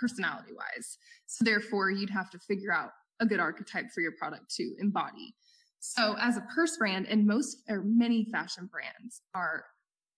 personality 0.00 0.52
wise. 0.54 0.98
So 1.26 1.44
therefore 1.44 1.90
you'd 1.90 2.10
have 2.10 2.30
to 2.30 2.38
figure 2.38 2.72
out 2.72 2.90
a 3.20 3.26
good 3.26 3.40
archetype 3.40 3.86
for 3.94 4.00
your 4.00 4.12
product 4.18 4.54
to 4.56 4.74
embody. 4.80 5.34
So 5.80 6.16
as 6.18 6.36
a 6.36 6.46
purse 6.54 6.76
brand 6.78 7.06
and 7.06 7.26
most 7.26 7.58
or 7.68 7.82
many 7.84 8.26
fashion 8.32 8.68
brands 8.72 9.20
are 9.34 9.64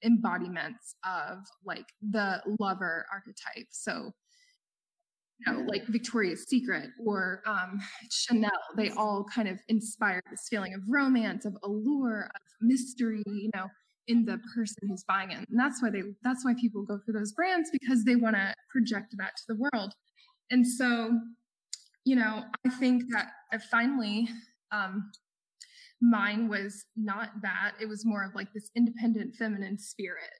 embodiments 0.02 0.94
of 1.04 1.38
like 1.64 1.86
the 2.00 2.40
lover 2.60 3.04
archetype. 3.12 3.66
So 3.70 4.12
you 5.46 5.52
know, 5.52 5.60
like 5.68 5.86
Victoria's 5.86 6.46
Secret 6.48 6.90
or 7.04 7.42
um, 7.46 7.80
Chanel, 8.10 8.50
they 8.76 8.90
all 8.90 9.24
kind 9.32 9.48
of 9.48 9.58
inspire 9.68 10.22
this 10.30 10.46
feeling 10.50 10.74
of 10.74 10.80
romance, 10.88 11.44
of 11.44 11.56
allure, 11.62 12.24
of 12.34 12.40
mystery, 12.60 13.22
you 13.26 13.50
know, 13.54 13.66
in 14.08 14.24
the 14.24 14.38
person 14.54 14.88
who's 14.88 15.04
buying 15.04 15.30
it. 15.30 15.38
And 15.48 15.58
that's 15.58 15.82
why 15.82 15.90
they, 15.90 16.02
that's 16.22 16.44
why 16.44 16.54
people 16.60 16.82
go 16.82 16.98
for 17.04 17.12
those 17.12 17.32
brands 17.32 17.70
because 17.70 18.04
they 18.04 18.16
want 18.16 18.36
to 18.36 18.54
project 18.70 19.14
that 19.18 19.36
to 19.36 19.42
the 19.48 19.68
world. 19.72 19.92
And 20.50 20.66
so, 20.66 21.12
you 22.04 22.16
know, 22.16 22.42
I 22.66 22.70
think 22.70 23.04
that 23.12 23.28
finally, 23.70 24.28
um, 24.72 25.10
mine 26.00 26.48
was 26.48 26.84
not 26.96 27.30
that. 27.42 27.72
It 27.80 27.88
was 27.88 28.04
more 28.04 28.24
of 28.24 28.34
like 28.34 28.52
this 28.52 28.70
independent 28.74 29.36
feminine 29.36 29.78
spirit 29.78 30.30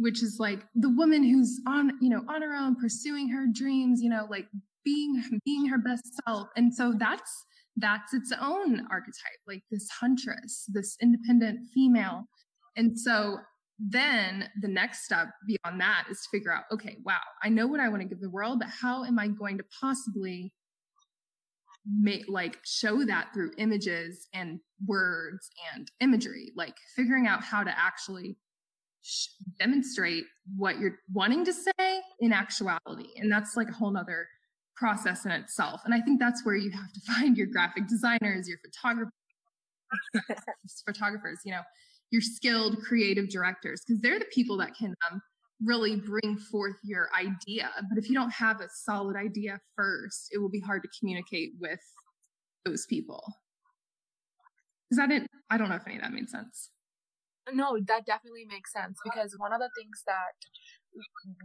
which 0.00 0.22
is 0.22 0.38
like 0.40 0.60
the 0.74 0.88
woman 0.88 1.22
who's 1.22 1.60
on, 1.66 1.92
you 2.00 2.08
know, 2.08 2.22
on 2.26 2.40
her 2.40 2.54
own, 2.54 2.74
pursuing 2.74 3.28
her 3.28 3.46
dreams, 3.52 4.00
you 4.00 4.08
know, 4.08 4.26
like 4.30 4.46
being, 4.82 5.22
being 5.44 5.66
her 5.66 5.76
best 5.76 6.04
self. 6.26 6.48
And 6.56 6.74
so 6.74 6.94
that's, 6.98 7.44
that's 7.76 8.14
its 8.14 8.32
own 8.40 8.86
archetype, 8.90 9.40
like 9.46 9.62
this 9.70 9.88
huntress, 9.90 10.64
this 10.68 10.96
independent 11.02 11.60
female. 11.74 12.24
And 12.76 12.98
so 12.98 13.38
then 13.78 14.48
the 14.62 14.68
next 14.68 15.04
step 15.04 15.28
beyond 15.46 15.80
that 15.82 16.06
is 16.10 16.18
to 16.22 16.28
figure 16.38 16.52
out, 16.52 16.64
okay, 16.72 16.96
wow, 17.04 17.20
I 17.42 17.50
know 17.50 17.66
what 17.66 17.80
I 17.80 17.88
want 17.90 18.00
to 18.00 18.08
give 18.08 18.20
the 18.20 18.30
world, 18.30 18.58
but 18.60 18.68
how 18.68 19.04
am 19.04 19.18
I 19.18 19.28
going 19.28 19.58
to 19.58 19.64
possibly 19.80 20.54
make 21.86 22.24
like 22.28 22.58
show 22.64 23.04
that 23.04 23.34
through 23.34 23.50
images 23.58 24.28
and 24.32 24.60
words 24.86 25.50
and 25.74 25.90
imagery, 26.00 26.52
like 26.56 26.76
figuring 26.96 27.26
out 27.26 27.42
how 27.42 27.62
to 27.62 27.70
actually 27.78 28.38
demonstrate 29.58 30.24
what 30.56 30.78
you're 30.78 30.98
wanting 31.12 31.44
to 31.44 31.52
say 31.52 32.00
in 32.20 32.32
actuality. 32.32 33.08
And 33.16 33.30
that's 33.30 33.56
like 33.56 33.68
a 33.68 33.72
whole 33.72 33.90
nother 33.90 34.26
process 34.76 35.24
in 35.24 35.30
itself. 35.30 35.82
And 35.84 35.94
I 35.94 36.00
think 36.00 36.18
that's 36.18 36.44
where 36.44 36.56
you 36.56 36.70
have 36.70 36.92
to 36.92 37.00
find 37.12 37.36
your 37.36 37.46
graphic 37.46 37.86
designers, 37.86 38.48
your 38.48 38.58
photographers, 38.64 39.12
photographers, 40.86 41.40
you 41.44 41.52
know, 41.52 41.62
your 42.10 42.22
skilled 42.22 42.82
creative 42.82 43.28
directors, 43.28 43.82
because 43.86 44.00
they're 44.00 44.18
the 44.18 44.24
people 44.26 44.56
that 44.58 44.74
can 44.76 44.94
um, 45.10 45.22
really 45.64 45.96
bring 45.96 46.36
forth 46.50 46.76
your 46.82 47.08
idea. 47.18 47.70
But 47.88 47.98
if 47.98 48.08
you 48.08 48.14
don't 48.14 48.32
have 48.32 48.60
a 48.60 48.68
solid 48.72 49.16
idea 49.16 49.60
first, 49.76 50.30
it 50.32 50.38
will 50.38 50.48
be 50.48 50.60
hard 50.60 50.82
to 50.82 50.88
communicate 50.98 51.52
with 51.60 51.80
those 52.64 52.86
people. 52.86 53.22
Is 54.90 54.98
that 54.98 55.10
it? 55.10 55.26
I 55.50 55.56
don't 55.56 55.68
know 55.68 55.76
if 55.76 55.86
any 55.86 55.96
of 55.96 56.02
that 56.02 56.12
made 56.12 56.28
sense. 56.28 56.70
No, 57.52 57.78
that 57.86 58.06
definitely 58.06 58.44
makes 58.48 58.72
sense 58.72 58.98
because 59.04 59.34
one 59.38 59.52
of 59.52 59.60
the 59.60 59.70
things 59.78 60.02
that 60.06 60.34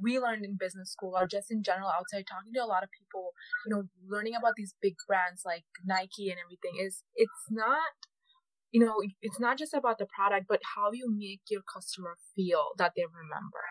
we 0.02 0.20
learned 0.20 0.44
in 0.44 0.58
business 0.58 0.92
school 0.92 1.14
or 1.16 1.28
just 1.28 1.52
in 1.52 1.62
general 1.64 1.90
outside 1.90 2.26
talking 2.28 2.54
to 2.54 2.64
a 2.64 2.66
lot 2.66 2.84
of 2.84 2.90
people, 2.92 3.32
you 3.66 3.76
know, 3.76 3.84
learning 4.08 4.36
about 4.36 4.54
these 4.58 4.74
big 4.82 4.96
brands 5.08 5.44
like 5.46 5.64
Nike 5.86 6.30
and 6.30 6.40
everything 6.40 6.84
is 6.84 7.04
it's 7.16 7.46
not 7.50 7.94
you 8.72 8.86
know, 8.86 8.96
it's 9.22 9.40
not 9.40 9.58
just 9.58 9.74
about 9.74 10.00
the 10.00 10.06
product, 10.06 10.48
but 10.50 10.60
how 10.76 10.92
you 10.92 11.08
make 11.10 11.40
your 11.50 11.62
customer 11.64 12.18
feel 12.36 12.72
that 12.78 12.92
they 12.96 13.06
remember 13.06 13.64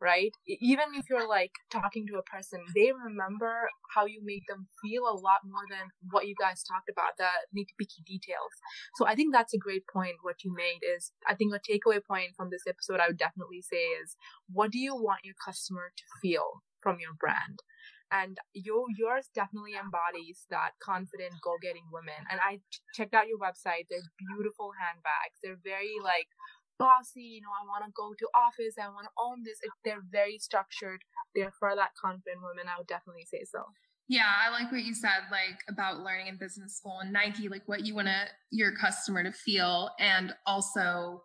right? 0.00 0.32
Even 0.46 0.94
if 0.94 1.08
you're 1.08 1.28
like 1.28 1.52
talking 1.70 2.06
to 2.08 2.18
a 2.18 2.22
person, 2.22 2.60
they 2.74 2.92
remember 2.92 3.68
how 3.94 4.06
you 4.06 4.20
made 4.22 4.42
them 4.48 4.66
feel 4.82 5.04
a 5.04 5.16
lot 5.16 5.40
more 5.44 5.64
than 5.70 5.88
what 6.10 6.26
you 6.26 6.34
guys 6.38 6.62
talked 6.62 6.88
about, 6.90 7.16
the 7.18 7.28
nitty 7.56 7.76
picky 7.78 8.02
details. 8.04 8.52
So 8.96 9.06
I 9.06 9.14
think 9.14 9.32
that's 9.32 9.54
a 9.54 9.58
great 9.58 9.86
point. 9.86 10.16
What 10.22 10.44
you 10.44 10.54
made 10.54 10.80
is, 10.84 11.12
I 11.26 11.34
think 11.34 11.54
a 11.54 11.60
takeaway 11.60 12.00
point 12.04 12.36
from 12.36 12.50
this 12.50 12.66
episode, 12.68 13.00
I 13.00 13.08
would 13.08 13.18
definitely 13.18 13.62
say 13.62 13.84
is, 14.02 14.16
what 14.52 14.70
do 14.70 14.78
you 14.78 14.94
want 14.94 15.24
your 15.24 15.34
customer 15.44 15.92
to 15.96 16.04
feel 16.20 16.62
from 16.82 16.98
your 17.00 17.14
brand? 17.18 17.60
and 18.12 18.38
your 18.54 18.86
yours 18.96 19.28
definitely 19.34 19.74
embodies 19.74 20.46
that 20.50 20.70
confident 20.80 21.34
go-getting 21.42 21.82
women 21.90 22.22
and 22.30 22.38
i 22.40 22.58
checked 22.94 23.14
out 23.14 23.26
your 23.26 23.38
website 23.38 23.86
they're 23.90 24.14
beautiful 24.30 24.70
handbags 24.78 25.34
they're 25.42 25.58
very 25.64 25.98
like 26.02 26.28
bossy, 26.78 27.22
you 27.22 27.40
know, 27.40 27.52
I 27.52 27.66
want 27.66 27.84
to 27.84 27.92
go 27.96 28.14
to 28.18 28.26
office, 28.34 28.74
I 28.80 28.88
want 28.88 29.06
to 29.06 29.14
own 29.18 29.42
this. 29.44 29.58
If 29.62 29.72
they're 29.84 30.04
very 30.10 30.38
structured, 30.38 31.02
they're 31.34 31.52
for 31.58 31.74
that 31.74 31.90
confident 32.00 32.42
woman, 32.42 32.66
I 32.68 32.78
would 32.78 32.86
definitely 32.86 33.26
say 33.30 33.44
so. 33.44 33.64
Yeah, 34.08 34.30
I 34.30 34.50
like 34.50 34.70
what 34.70 34.84
you 34.84 34.94
said, 34.94 35.26
like 35.30 35.58
about 35.68 36.04
learning 36.04 36.28
in 36.28 36.36
business 36.36 36.76
school 36.76 36.98
and 37.00 37.12
Nike, 37.12 37.48
like 37.48 37.66
what 37.66 37.84
you 37.84 37.94
want 37.94 38.06
to 38.06 38.26
your 38.52 38.76
customer 38.76 39.24
to 39.24 39.32
feel, 39.32 39.90
and 39.98 40.32
also 40.46 41.24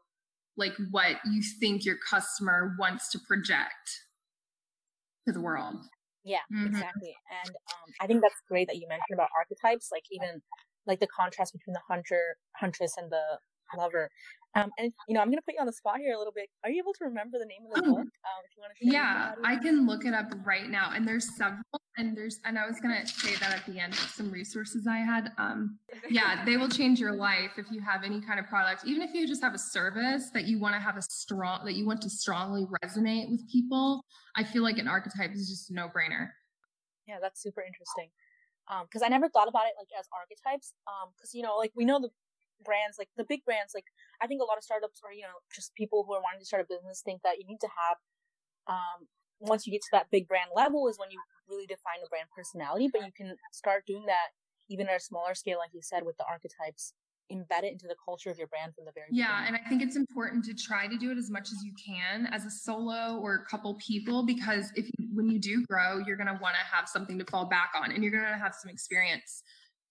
like 0.58 0.74
what 0.90 1.18
you 1.26 1.44
think 1.60 1.86
your 1.86 1.98
customer 2.10 2.76
wants 2.80 3.10
to 3.12 3.20
project 3.28 4.02
to 5.28 5.34
the 5.34 5.42
world. 5.42 5.76
Yeah, 6.24 6.42
mm-hmm. 6.54 6.68
exactly. 6.68 7.16
And 7.44 7.50
um, 7.50 7.94
I 8.02 8.08
think 8.08 8.22
that's 8.22 8.42
great 8.48 8.68
that 8.68 8.78
you 8.78 8.88
mentioned 8.88 9.14
about 9.14 9.30
archetypes, 9.38 9.90
like 9.92 10.04
even 10.12 10.42
like 10.88 11.00
the 11.00 11.08
contrast 11.08 11.54
between 11.54 11.74
the 11.74 11.82
hunter, 11.88 12.38
huntress, 12.58 12.94
and 12.98 13.12
the 13.12 13.22
lover. 13.78 14.10
Um, 14.54 14.70
and 14.78 14.92
you 15.08 15.14
know, 15.14 15.22
I'm 15.22 15.28
going 15.28 15.38
to 15.38 15.44
put 15.44 15.54
you 15.54 15.62
on 15.62 15.66
the 15.66 15.74
spot 15.74 16.00
here 16.00 16.14
a 16.14 16.18
little 16.18 16.34
bit. 16.34 16.50
Are 16.64 16.70
you 16.70 16.82
able 16.82 16.94
to 16.94 17.06
remember 17.06 17.40
the 17.40 17.46
name 17.46 17.62
of 17.68 17.74
the 17.74 17.90
oh, 17.90 17.96
book? 17.96 18.00
Um, 18.00 18.42
if 18.44 18.56
you 18.56 18.62
want 18.62 18.74
to. 18.78 18.86
Yeah, 18.86 19.34
I 19.46 19.56
can 19.56 19.88
look 19.88 20.06
it 20.06 20.14
up 20.14 20.32
right 20.46 20.70
now. 20.70 20.92
And 20.94 21.08
there's 21.08 21.38
several, 21.38 21.64
and 21.98 22.18
there's, 22.18 22.40
and 22.44 22.60
I 22.60 22.68
was 22.68 22.80
going 22.82 22.94
to 23.00 23.08
say 23.08 23.36
that 23.36 23.54
at 23.54 23.66
the 23.66 23.80
end, 23.80 23.96
some 23.96 24.30
resources 24.30 24.88
I 24.88 24.98
had. 24.98 25.32
Um, 25.38 25.80
yeah, 26.10 26.44
they 26.44 26.58
will 26.58 26.68
change 26.68 27.00
your 27.00 27.14
life 27.14 27.52
if 27.58 27.72
you 27.72 27.80
have 27.80 28.04
any 28.04 28.20
kind 28.20 28.40
of 28.40 28.48
product, 28.48 28.84
even 28.86 29.02
if 29.02 29.14
you 29.14 29.26
just 29.26 29.42
have 29.42 29.54
a 29.54 29.60
service 29.60 30.32
that 30.34 30.46
you 30.46 30.60
want 30.60 30.76
to 30.76 30.82
have 30.82 30.98
a 30.98 31.02
strong, 31.02 31.64
that 31.64 31.76
you 31.76 31.86
want 31.86 32.02
to 32.02 32.10
strongly 32.10 32.68
resonate 32.84 33.32
with 33.32 33.50
people. 33.50 34.04
I 34.36 34.44
feel 34.44 34.64
like 34.64 34.78
an 34.78 34.88
archetype 34.88 35.32
is 35.34 35.50
just 35.50 35.72
a 35.72 35.74
no 35.74 35.88
brainer. 35.88 36.28
Yeah, 37.08 37.18
that's 37.22 37.42
super 37.42 37.62
interesting. 37.62 38.10
Um, 38.70 38.86
cause 38.92 39.02
I 39.04 39.10
never 39.10 39.28
thought 39.28 39.50
about 39.50 39.64
it 39.66 39.74
like 39.78 39.88
as 39.98 40.08
archetypes. 40.14 40.74
Um, 40.88 41.10
cause 41.20 41.34
you 41.34 41.42
know, 41.42 41.58
like 41.58 41.72
we 41.76 41.84
know 41.84 42.00
the 42.00 42.10
brands, 42.64 42.98
like 42.98 43.10
the 43.18 43.26
big 43.28 43.44
brands, 43.46 43.74
like 43.74 43.86
I 44.22 44.28
think 44.28 44.42
a 44.42 44.46
lot 44.46 44.58
of 44.58 44.64
startups 44.64 45.02
or, 45.04 45.12
you 45.12 45.24
know, 45.24 45.42
just 45.54 45.74
people 45.76 46.04
who 46.06 46.14
are 46.14 46.22
wanting 46.22 46.40
to 46.40 46.46
start 46.46 46.64
a 46.64 46.70
business 46.70 47.02
think 47.04 47.22
that 47.24 47.38
you 47.40 47.46
need 47.46 47.62
to 47.62 47.72
have, 47.72 47.98
um, 48.68 49.08
once 49.40 49.66
you 49.66 49.74
get 49.74 49.82
to 49.82 49.94
that 49.94 50.12
big 50.12 50.28
brand 50.28 50.52
level 50.56 50.88
is 50.88 51.00
when 51.00 51.10
you 51.10 51.20
really 51.50 51.66
define 51.66 52.00
the 52.02 52.10
brand 52.10 52.30
personality, 52.36 52.90
but 52.92 53.02
you 53.02 53.12
can 53.16 53.36
start 53.52 53.86
doing 53.86 54.06
that 54.06 54.32
even 54.70 54.88
at 54.88 54.96
a 54.96 55.04
smaller 55.04 55.36
scale, 55.36 55.58
like 55.58 55.74
you 55.74 55.82
said, 55.82 56.06
with 56.06 56.16
the 56.18 56.26
archetypes 56.26 56.94
embed 57.32 57.64
it 57.64 57.72
into 57.72 57.88
the 57.88 57.96
culture 58.04 58.30
of 58.30 58.38
your 58.38 58.48
brand 58.48 58.76
from 58.76 58.86
the 58.86 58.92
very 58.94 59.08
yeah 59.10 59.40
beginning. 59.40 59.48
and 59.48 59.66
i 59.66 59.70
think 59.70 59.82
it's 59.82 59.96
important 59.96 60.44
to 60.44 60.54
try 60.54 60.86
to 60.86 60.98
do 60.98 61.12
it 61.12 61.18
as 61.18 61.30
much 61.30 61.48
as 61.52 61.64
you 61.64 61.72
can 61.74 62.26
as 62.28 62.46
a 62.46 62.50
solo 62.50 63.20
or 63.22 63.36
a 63.36 63.46
couple 63.46 63.74
people 63.76 64.26
because 64.26 64.72
if 64.76 64.86
you, 64.98 65.08
when 65.14 65.30
you 65.30 65.40
do 65.40 65.64
grow 65.66 66.00
you're 66.06 66.18
going 66.18 66.28
to 66.28 66.38
want 66.42 66.56
to 66.56 66.76
have 66.76 66.90
something 66.90 67.18
to 67.18 67.26
fall 67.32 67.46
back 67.46 67.72
on 67.82 67.92
and 67.92 68.04
you're 68.04 68.12
going 68.12 68.24
to 68.26 68.38
have 68.38 68.54
some 68.54 68.70
experience 68.70 69.44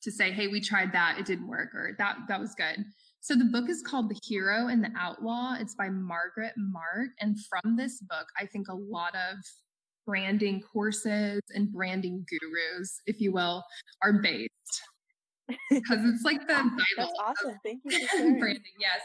to 0.03 0.11
say, 0.11 0.31
hey, 0.31 0.49
we 0.49 0.61
tried 0.61 0.93
that, 0.93 1.19
it 1.19 1.27
didn't 1.27 1.49
work, 1.49 1.75
or 1.75 1.95
that 1.99 2.17
that 2.29 2.41
was 2.41 2.55
good. 2.55 2.85
So 3.21 3.35
the 3.35 3.45
book 3.45 3.69
is 3.69 3.83
called 3.83 4.09
The 4.09 4.19
Hero 4.25 4.69
and 4.69 4.83
the 4.83 4.91
Outlaw. 4.99 5.57
It's 5.61 5.75
by 5.75 5.91
Margaret 5.91 6.55
Mark. 6.57 7.11
And 7.21 7.37
from 7.49 7.77
this 7.77 8.01
book, 8.01 8.27
I 8.41 8.47
think 8.47 8.69
a 8.69 8.75
lot 8.75 9.15
of 9.15 9.37
branding 10.07 10.63
courses 10.63 11.43
and 11.55 11.71
branding 11.71 12.25
gurus, 12.27 13.03
if 13.07 13.21
you 13.21 13.33
will, 13.33 13.63
are 14.03 14.15
based. 14.23 14.51
Because 15.69 15.99
it's 16.07 16.23
like 16.23 16.47
the 16.47 16.55
Bible. 16.55 16.79
That's 16.97 17.19
awesome. 17.19 17.59
Thank 17.67 17.81
you 17.85 18.07
for 18.07 18.23
branding. 18.39 18.79
Yes. 18.79 19.03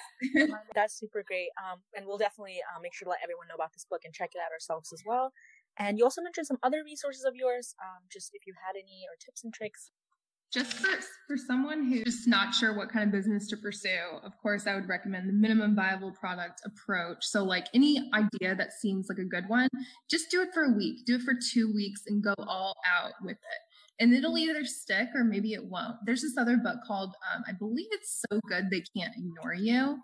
That's 0.75 0.93
super 0.93 1.23
great. 1.25 1.49
Um, 1.57 1.81
and 1.97 2.05
we'll 2.05 2.19
definitely 2.19 2.61
uh, 2.69 2.79
make 2.79 2.93
sure 2.93 3.07
to 3.07 3.09
let 3.09 3.19
everyone 3.23 3.47
know 3.49 3.55
about 3.55 3.73
this 3.73 3.85
book 3.89 4.01
and 4.05 4.13
check 4.13 4.29
it 4.35 4.41
out 4.45 4.53
ourselves 4.53 4.93
as 4.93 5.01
well. 5.07 5.33
And 5.79 5.97
you 5.97 6.03
also 6.03 6.21
mentioned 6.21 6.45
some 6.45 6.61
other 6.61 6.85
resources 6.85 7.25
of 7.25 7.33
yours, 7.33 7.73
um, 7.81 8.05
just 8.13 8.29
if 8.33 8.45
you 8.45 8.53
had 8.61 8.77
any 8.77 9.09
or 9.09 9.17
tips 9.17 9.43
and 9.43 9.51
tricks 9.51 9.89
just 10.53 10.73
for, 10.73 10.89
for 11.27 11.37
someone 11.37 11.85
who's 11.85 12.03
just 12.03 12.27
not 12.27 12.53
sure 12.53 12.75
what 12.75 12.89
kind 12.89 13.05
of 13.05 13.11
business 13.11 13.47
to 13.47 13.57
pursue, 13.57 13.89
of 14.23 14.31
course, 14.41 14.67
I 14.67 14.75
would 14.75 14.87
recommend 14.87 15.27
the 15.27 15.33
minimum 15.33 15.75
viable 15.75 16.11
product 16.11 16.61
approach. 16.65 17.25
So, 17.25 17.43
like 17.43 17.67
any 17.73 18.09
idea 18.13 18.55
that 18.55 18.73
seems 18.73 19.07
like 19.09 19.17
a 19.17 19.25
good 19.25 19.45
one, 19.47 19.69
just 20.09 20.31
do 20.31 20.41
it 20.41 20.49
for 20.53 20.63
a 20.63 20.71
week, 20.71 21.05
do 21.05 21.15
it 21.15 21.21
for 21.21 21.33
two 21.33 21.73
weeks, 21.73 22.03
and 22.07 22.23
go 22.23 22.33
all 22.39 22.75
out 22.85 23.13
with 23.21 23.37
it. 23.37 23.99
And 23.99 24.13
it'll 24.13 24.37
either 24.37 24.65
stick 24.65 25.09
or 25.15 25.23
maybe 25.23 25.53
it 25.53 25.65
won't. 25.65 25.95
There's 26.05 26.21
this 26.21 26.37
other 26.37 26.57
book 26.57 26.77
called, 26.85 27.15
um, 27.33 27.43
I 27.47 27.53
believe 27.53 27.87
it's 27.91 28.23
So 28.29 28.39
Good 28.47 28.69
They 28.69 28.83
Can't 28.95 29.13
Ignore 29.15 29.55
You. 29.55 29.99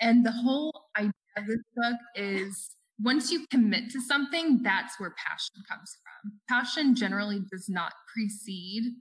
And 0.00 0.26
the 0.26 0.32
whole 0.32 0.72
idea 0.96 1.12
of 1.36 1.46
this 1.46 1.62
book 1.76 1.96
is 2.16 2.76
once 3.00 3.30
you 3.30 3.46
commit 3.50 3.90
to 3.90 4.00
something, 4.00 4.62
that's 4.62 4.98
where 4.98 5.14
passion 5.16 5.62
comes 5.68 5.96
from. 6.02 6.32
Passion 6.48 6.94
generally 6.94 7.40
does 7.50 7.68
not 7.68 7.92
precede 8.12 8.94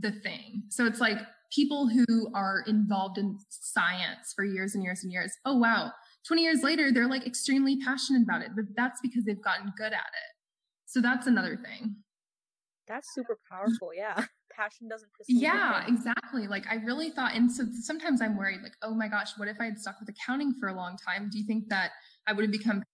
the 0.00 0.12
thing. 0.12 0.62
So 0.68 0.86
it's 0.86 1.00
like 1.00 1.18
people 1.52 1.88
who 1.88 2.30
are 2.34 2.64
involved 2.66 3.18
in 3.18 3.38
science 3.48 4.32
for 4.34 4.44
years 4.44 4.74
and 4.74 4.82
years 4.82 5.02
and 5.02 5.12
years. 5.12 5.32
Oh, 5.44 5.56
wow. 5.56 5.92
20 6.26 6.42
years 6.42 6.62
later, 6.62 6.90
they're 6.92 7.08
like 7.08 7.26
extremely 7.26 7.78
passionate 7.78 8.22
about 8.22 8.42
it, 8.42 8.50
but 8.56 8.64
that's 8.76 9.00
because 9.02 9.24
they've 9.24 9.42
gotten 9.42 9.72
good 9.76 9.92
at 9.92 9.92
it. 9.92 10.32
So 10.86 11.00
that's 11.00 11.26
another 11.26 11.56
thing. 11.56 11.96
That's 12.86 13.14
super 13.14 13.38
powerful. 13.50 13.90
Yeah. 13.94 14.24
Passion 14.54 14.88
doesn't 14.88 15.12
precede. 15.12 15.42
Yeah, 15.42 15.84
exactly. 15.88 16.46
Like 16.46 16.64
I 16.70 16.76
really 16.76 17.10
thought, 17.10 17.34
and 17.34 17.50
so 17.50 17.64
sometimes 17.80 18.22
I'm 18.22 18.36
worried, 18.36 18.60
like, 18.62 18.74
oh 18.82 18.94
my 18.94 19.08
gosh, 19.08 19.30
what 19.36 19.48
if 19.48 19.56
I 19.60 19.64
had 19.64 19.80
stuck 19.80 19.98
with 19.98 20.08
accounting 20.08 20.54
for 20.60 20.68
a 20.68 20.74
long 20.74 20.96
time? 21.04 21.28
Do 21.30 21.38
you 21.38 21.44
think 21.44 21.68
that 21.70 21.90
I 22.28 22.32
would 22.32 22.44
have 22.44 22.52
become 22.52 22.84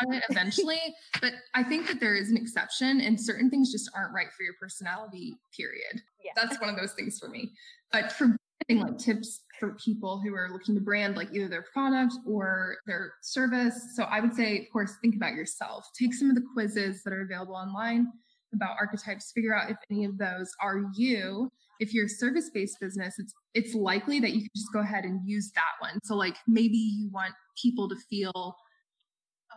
about 0.00 0.16
it 0.16 0.24
eventually. 0.28 0.80
but 1.20 1.32
I 1.54 1.62
think 1.62 1.86
that 1.88 2.00
there 2.00 2.14
is 2.14 2.30
an 2.30 2.36
exception 2.36 3.00
and 3.00 3.20
certain 3.20 3.50
things 3.50 3.72
just 3.72 3.90
aren't 3.94 4.14
right 4.14 4.28
for 4.36 4.42
your 4.42 4.54
personality, 4.60 5.36
period. 5.56 6.02
Yeah. 6.24 6.32
That's 6.36 6.60
one 6.60 6.70
of 6.70 6.76
those 6.76 6.92
things 6.92 7.18
for 7.18 7.28
me. 7.28 7.52
But 7.92 8.12
for 8.12 8.36
getting 8.68 8.82
like 8.82 8.98
tips 8.98 9.42
for 9.58 9.72
people 9.74 10.20
who 10.20 10.34
are 10.34 10.50
looking 10.50 10.74
to 10.74 10.80
brand 10.80 11.16
like 11.16 11.28
either 11.32 11.48
their 11.48 11.64
product 11.72 12.14
or 12.26 12.76
their 12.86 13.14
service. 13.22 13.94
So 13.94 14.04
I 14.04 14.20
would 14.20 14.34
say, 14.34 14.58
of 14.58 14.72
course, 14.72 14.96
think 15.02 15.16
about 15.16 15.34
yourself. 15.34 15.86
Take 15.98 16.14
some 16.14 16.28
of 16.28 16.34
the 16.34 16.44
quizzes 16.54 17.02
that 17.02 17.12
are 17.12 17.22
available 17.22 17.54
online 17.54 18.08
about 18.54 18.76
archetypes, 18.78 19.32
figure 19.32 19.54
out 19.54 19.70
if 19.70 19.76
any 19.90 20.04
of 20.04 20.18
those 20.18 20.50
are 20.60 20.82
you. 20.94 21.50
If 21.80 21.94
you're 21.94 22.06
a 22.06 22.08
service-based 22.08 22.78
business, 22.80 23.14
it's 23.18 23.32
it's 23.54 23.74
likely 23.74 24.20
that 24.20 24.32
you 24.32 24.40
can 24.40 24.50
just 24.54 24.72
go 24.72 24.80
ahead 24.80 25.04
and 25.04 25.20
use 25.24 25.50
that 25.54 25.72
one. 25.80 25.98
So 26.04 26.14
like 26.14 26.36
maybe 26.46 26.76
you 26.76 27.10
want 27.10 27.32
people 27.60 27.88
to 27.88 27.96
feel 28.08 28.56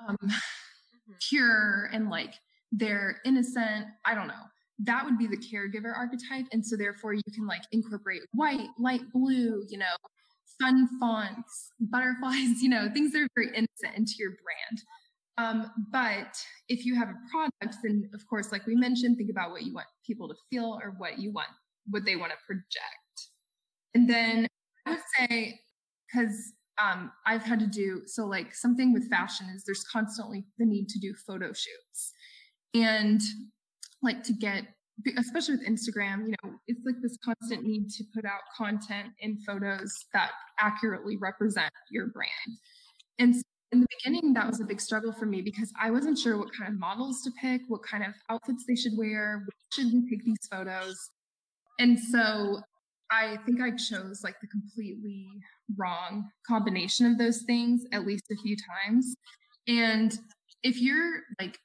um, 0.07 0.17
mm-hmm. 0.23 1.13
pure 1.29 1.89
and 1.93 2.09
like 2.09 2.33
they're 2.71 3.21
innocent. 3.25 3.87
I 4.05 4.15
don't 4.15 4.27
know. 4.27 4.33
That 4.79 5.05
would 5.05 5.17
be 5.17 5.27
the 5.27 5.37
caregiver 5.37 5.95
archetype. 5.95 6.47
And 6.51 6.65
so 6.65 6.75
therefore 6.75 7.13
you 7.13 7.23
can 7.33 7.47
like 7.47 7.61
incorporate 7.71 8.21
white, 8.33 8.67
light 8.77 9.09
blue, 9.13 9.63
you 9.69 9.77
know, 9.77 9.95
fun 10.59 10.87
fonts, 10.99 11.71
butterflies, 11.79 12.61
you 12.61 12.69
know, 12.69 12.89
things 12.93 13.13
that 13.13 13.21
are 13.21 13.29
very 13.35 13.49
innocent 13.49 13.95
into 13.95 14.13
your 14.19 14.31
brand. 14.31 14.81
Um, 15.37 15.71
but 15.91 16.37
if 16.69 16.85
you 16.85 16.95
have 16.95 17.09
a 17.09 17.15
product, 17.29 17.77
then 17.83 18.09
of 18.13 18.25
course, 18.27 18.51
like 18.51 18.65
we 18.65 18.75
mentioned, 18.75 19.17
think 19.17 19.29
about 19.29 19.51
what 19.51 19.63
you 19.63 19.73
want 19.73 19.87
people 20.05 20.29
to 20.29 20.35
feel 20.49 20.79
or 20.81 20.95
what 20.97 21.19
you 21.19 21.31
want, 21.31 21.49
what 21.89 22.05
they 22.05 22.15
want 22.15 22.31
to 22.31 22.37
project. 22.45 23.29
And 23.93 24.09
then 24.09 24.47
I 24.85 24.91
would 24.91 24.99
say, 25.17 25.59
because 26.07 26.53
um, 26.77 27.11
I've 27.25 27.43
had 27.43 27.59
to 27.59 27.67
do 27.67 28.01
so 28.05 28.25
like 28.25 28.53
something 28.53 28.93
with 28.93 29.09
fashion 29.09 29.47
is 29.55 29.63
there's 29.65 29.83
constantly 29.83 30.45
the 30.57 30.65
need 30.65 30.89
to 30.89 30.99
do 30.99 31.13
photo 31.25 31.47
shoots 31.47 32.13
and 32.73 33.21
like 34.01 34.23
to 34.23 34.33
get 34.33 34.65
especially 35.17 35.55
with 35.55 35.67
Instagram, 35.67 36.25
you 36.25 36.35
know, 36.43 36.53
it's 36.67 36.79
like 36.85 36.95
this 37.01 37.17
constant 37.23 37.63
need 37.63 37.89
to 37.89 38.03
put 38.13 38.25
out 38.25 38.39
content 38.55 39.09
and 39.21 39.37
photos 39.45 39.93
that 40.13 40.31
accurately 40.59 41.17
represent 41.17 41.71
your 41.91 42.07
brand. 42.07 42.57
And 43.19 43.35
so 43.35 43.41
in 43.71 43.81
the 43.81 43.87
beginning, 43.99 44.33
that 44.33 44.47
was 44.47 44.61
a 44.61 44.65
big 44.65 44.79
struggle 44.79 45.11
for 45.11 45.25
me 45.25 45.41
because 45.41 45.71
I 45.81 45.91
wasn't 45.91 46.17
sure 46.17 46.37
what 46.37 46.53
kind 46.57 46.71
of 46.71 46.79
models 46.79 47.21
to 47.23 47.31
pick, 47.41 47.61
what 47.67 47.83
kind 47.83 48.03
of 48.05 48.13
outfits 48.29 48.63
they 48.67 48.75
should 48.75 48.93
wear, 48.97 49.45
should 49.73 49.87
we 49.91 50.09
take 50.09 50.23
these 50.23 50.47
photos. 50.49 50.97
And 51.77 51.99
so 51.99 52.61
I 53.15 53.37
think 53.45 53.61
I 53.61 53.71
chose 53.71 54.23
like 54.23 54.39
the 54.41 54.47
completely 54.47 55.27
wrong 55.77 56.29
combination 56.45 57.05
of 57.05 57.17
those 57.17 57.43
things 57.43 57.85
at 57.91 58.05
least 58.05 58.25
a 58.31 58.35
few 58.35 58.55
times. 58.55 59.15
And 59.67 60.17
if 60.63 60.81
you're 60.81 61.21
like 61.39 61.57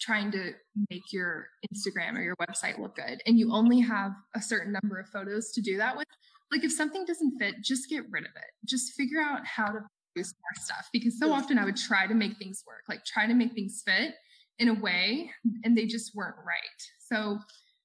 trying 0.00 0.30
to 0.32 0.52
make 0.90 1.12
your 1.12 1.46
Instagram 1.72 2.16
or 2.16 2.22
your 2.22 2.36
website 2.36 2.78
look 2.78 2.96
good 2.96 3.20
and 3.26 3.38
you 3.38 3.52
only 3.52 3.80
have 3.80 4.12
a 4.34 4.42
certain 4.42 4.72
number 4.72 4.98
of 4.98 5.08
photos 5.08 5.52
to 5.52 5.62
do 5.62 5.76
that 5.78 5.96
with, 5.96 6.06
like 6.52 6.64
if 6.64 6.72
something 6.72 7.04
doesn't 7.04 7.38
fit, 7.38 7.54
just 7.62 7.88
get 7.88 8.04
rid 8.10 8.24
of 8.24 8.32
it. 8.36 8.50
Just 8.66 8.92
figure 8.94 9.20
out 9.20 9.46
how 9.46 9.66
to 9.66 9.80
produce 10.14 10.34
more 10.34 10.64
stuff 10.64 10.88
because 10.92 11.18
so 11.18 11.32
often 11.32 11.58
I 11.58 11.64
would 11.64 11.76
try 11.76 12.06
to 12.06 12.14
make 12.14 12.36
things 12.36 12.62
work, 12.66 12.82
like 12.88 13.04
try 13.04 13.26
to 13.26 13.34
make 13.34 13.52
things 13.52 13.82
fit 13.86 14.14
in 14.58 14.68
a 14.68 14.74
way 14.74 15.30
and 15.64 15.76
they 15.76 15.86
just 15.86 16.14
weren't 16.14 16.36
right. 16.38 16.82
So 16.98 17.38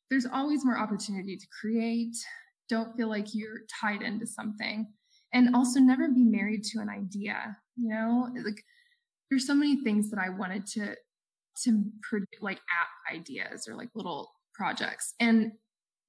there's 0.10 0.26
always 0.26 0.66
more 0.66 0.78
opportunity 0.78 1.38
to 1.38 1.48
create. 1.62 2.16
Don't 2.70 2.96
feel 2.96 3.10
like 3.10 3.34
you're 3.34 3.62
tied 3.82 4.02
into 4.02 4.26
something. 4.26 4.88
And 5.34 5.56
also 5.56 5.80
never 5.80 6.08
be 6.10 6.24
married 6.24 6.64
to 6.66 6.80
an 6.80 6.90
idea, 6.90 7.58
you 7.76 7.90
know? 7.90 8.30
Like 8.44 8.64
there's 9.30 9.48
so 9.48 9.54
many 9.56 9.84
things 9.84 10.10
that 10.12 10.20
I 10.20 10.30
wanted 10.30 10.66
to 10.68 10.96
to 11.64 11.84
produce 12.02 12.28
like 12.42 12.58
app 12.58 13.16
ideas 13.16 13.68
or 13.68 13.76
like 13.76 13.90
little 13.96 14.32
projects. 14.54 15.14
And 15.20 15.52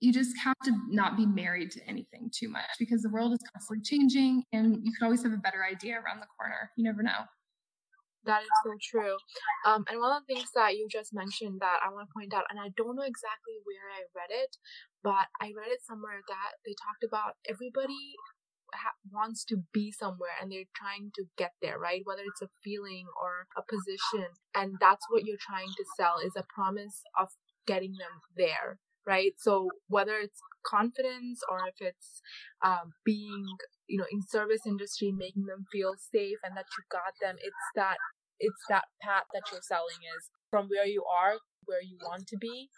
you 0.01 0.13
just 0.13 0.37
have 0.39 0.57
to 0.65 0.73
not 0.89 1.17
be 1.17 1.25
married 1.25 1.71
to 1.73 1.81
anything 1.89 2.31
too 2.35 2.49
much 2.49 2.69
because 2.79 3.03
the 3.03 3.09
world 3.09 3.33
is 3.33 3.39
constantly 3.53 3.83
changing 3.83 4.45
and 4.53 4.79
you 4.83 4.93
could 4.93 5.05
always 5.05 5.23
have 5.23 5.33
a 5.33 5.39
better 5.39 5.65
idea 5.65 5.95
around 5.95 6.21
the 6.21 6.27
corner. 6.39 6.71
You 6.77 6.85
never 6.85 7.03
know. 7.03 7.25
That 8.27 8.43
is 8.43 8.51
so 8.65 8.75
true. 8.83 9.17
Um, 9.65 9.85
and 9.89 10.01
one 10.01 10.11
of 10.17 10.27
the 10.27 10.35
things 10.35 10.51
that 10.55 10.75
you 10.77 10.89
just 10.91 11.15
mentioned 11.15 11.61
that 11.61 11.79
I 11.85 11.91
want 11.95 12.09
to 12.09 12.13
point 12.15 12.35
out, 12.35 12.45
and 12.51 12.59
I 12.59 12.71
don't 12.77 12.97
know 12.97 13.07
exactly 13.07 13.55
where 13.63 13.87
I 13.95 14.03
read 14.19 14.35
it, 14.35 14.57
but 15.05 15.31
I 15.41 15.55
read 15.55 15.71
it 15.71 15.81
somewhere 15.87 16.21
that 16.27 16.53
they 16.67 16.75
talked 16.75 17.05
about 17.07 17.37
everybody 17.49 18.19
ha- 18.75 18.99
wants 19.13 19.45
to 19.47 19.63
be 19.73 19.93
somewhere 19.93 20.35
and 20.43 20.53
they're 20.53 20.71
trying 20.77 21.13
to 21.17 21.25
get 21.39 21.53
there, 21.63 21.79
right? 21.79 22.03
Whether 22.05 22.23
it's 22.27 22.43
a 22.43 22.51
feeling 22.65 23.07
or 23.21 23.47
a 23.57 23.63
position. 23.63 24.29
And 24.55 24.77
that's 24.81 25.07
what 25.11 25.25
you're 25.25 25.41
trying 25.41 25.71
to 25.77 25.85
sell 25.97 26.19
is 26.25 26.35
a 26.37 26.45
promise 26.55 27.03
of 27.19 27.29
getting 27.67 27.93
them 27.99 28.23
there, 28.37 28.79
right? 29.07 29.33
So 29.39 29.71
whether 29.89 30.17
it's 30.19 30.41
confidence 30.67 31.41
or 31.51 31.61
if 31.69 31.77
it's 31.81 32.23
um, 32.65 32.93
being, 33.05 33.47
you 33.87 33.99
know, 33.99 34.07
in 34.11 34.23
service 34.23 34.63
industry, 34.67 35.13
making 35.13 35.47
them 35.47 35.65
feel 35.73 35.95
safe 35.99 36.39
and 36.45 36.57
that 36.57 36.67
you 36.77 36.85
got 36.91 37.15
them, 37.23 37.37
it's 37.39 37.67
that 37.75 37.97
it's 38.41 38.63
that 38.69 38.85
path 39.03 39.25
that 39.33 39.43
you're 39.51 39.65
selling 39.65 40.01
is 40.17 40.31
from 40.51 40.69
where 40.69 40.87
you 40.87 41.05
are 41.05 41.37
where 41.67 41.83
you 41.83 41.99
want 42.03 42.27
to 42.29 42.37
be 42.39 42.71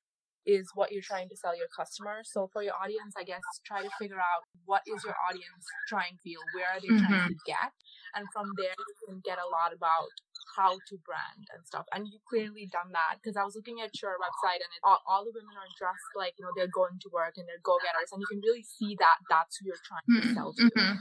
is 0.48 0.72
what 0.72 0.88
you're 0.90 1.04
trying 1.04 1.28
to 1.28 1.36
sell 1.36 1.52
your 1.52 1.68
customer. 1.68 2.24
So 2.24 2.48
for 2.48 2.64
your 2.64 2.72
audience, 2.72 3.12
I 3.20 3.22
guess 3.22 3.44
try 3.68 3.84
to 3.84 3.92
figure 4.00 4.16
out 4.16 4.48
what 4.64 4.80
is 4.88 5.04
your 5.04 5.12
audience 5.28 5.64
trying 5.92 6.16
to 6.16 6.22
feel, 6.24 6.40
where 6.56 6.72
are 6.72 6.80
they 6.80 6.88
mm-hmm. 6.88 7.04
trying 7.04 7.28
to 7.28 7.38
get, 7.44 7.68
and 8.16 8.24
from 8.32 8.48
there 8.56 8.72
you 8.72 8.96
can 9.04 9.20
get 9.20 9.36
a 9.36 9.44
lot 9.44 9.76
about 9.76 10.08
how 10.56 10.80
to 10.88 10.96
brand 11.04 11.44
and 11.52 11.60
stuff. 11.68 11.84
And 11.92 12.08
you've 12.08 12.24
clearly 12.24 12.64
done 12.64 12.96
that 12.96 13.20
because 13.20 13.36
I 13.36 13.44
was 13.44 13.60
looking 13.60 13.84
at 13.84 13.92
your 14.00 14.16
website 14.16 14.64
and 14.64 14.72
it, 14.72 14.80
all, 14.82 15.04
all, 15.04 15.28
the 15.28 15.36
women 15.36 15.52
are 15.52 15.68
dressed 15.76 16.16
like 16.16 16.32
you 16.40 16.48
know 16.48 16.56
they're 16.56 16.72
going 16.72 16.96
to 16.96 17.12
work 17.12 17.36
and 17.36 17.44
they're 17.44 17.60
go 17.60 17.76
getters, 17.84 18.08
and 18.08 18.24
you 18.24 18.28
can 18.32 18.40
really 18.40 18.64
see 18.64 18.96
that 18.96 19.20
that's 19.28 19.60
who 19.60 19.68
you're 19.68 19.84
trying 19.84 20.08
to 20.08 20.32
sell 20.32 20.56
to. 20.56 20.64
Mm-hmm. 20.64 20.96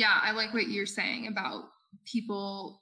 Yeah, 0.00 0.16
I 0.16 0.32
like 0.32 0.56
what 0.56 0.72
you're 0.72 0.88
saying 0.88 1.28
about 1.28 1.68
people 2.08 2.80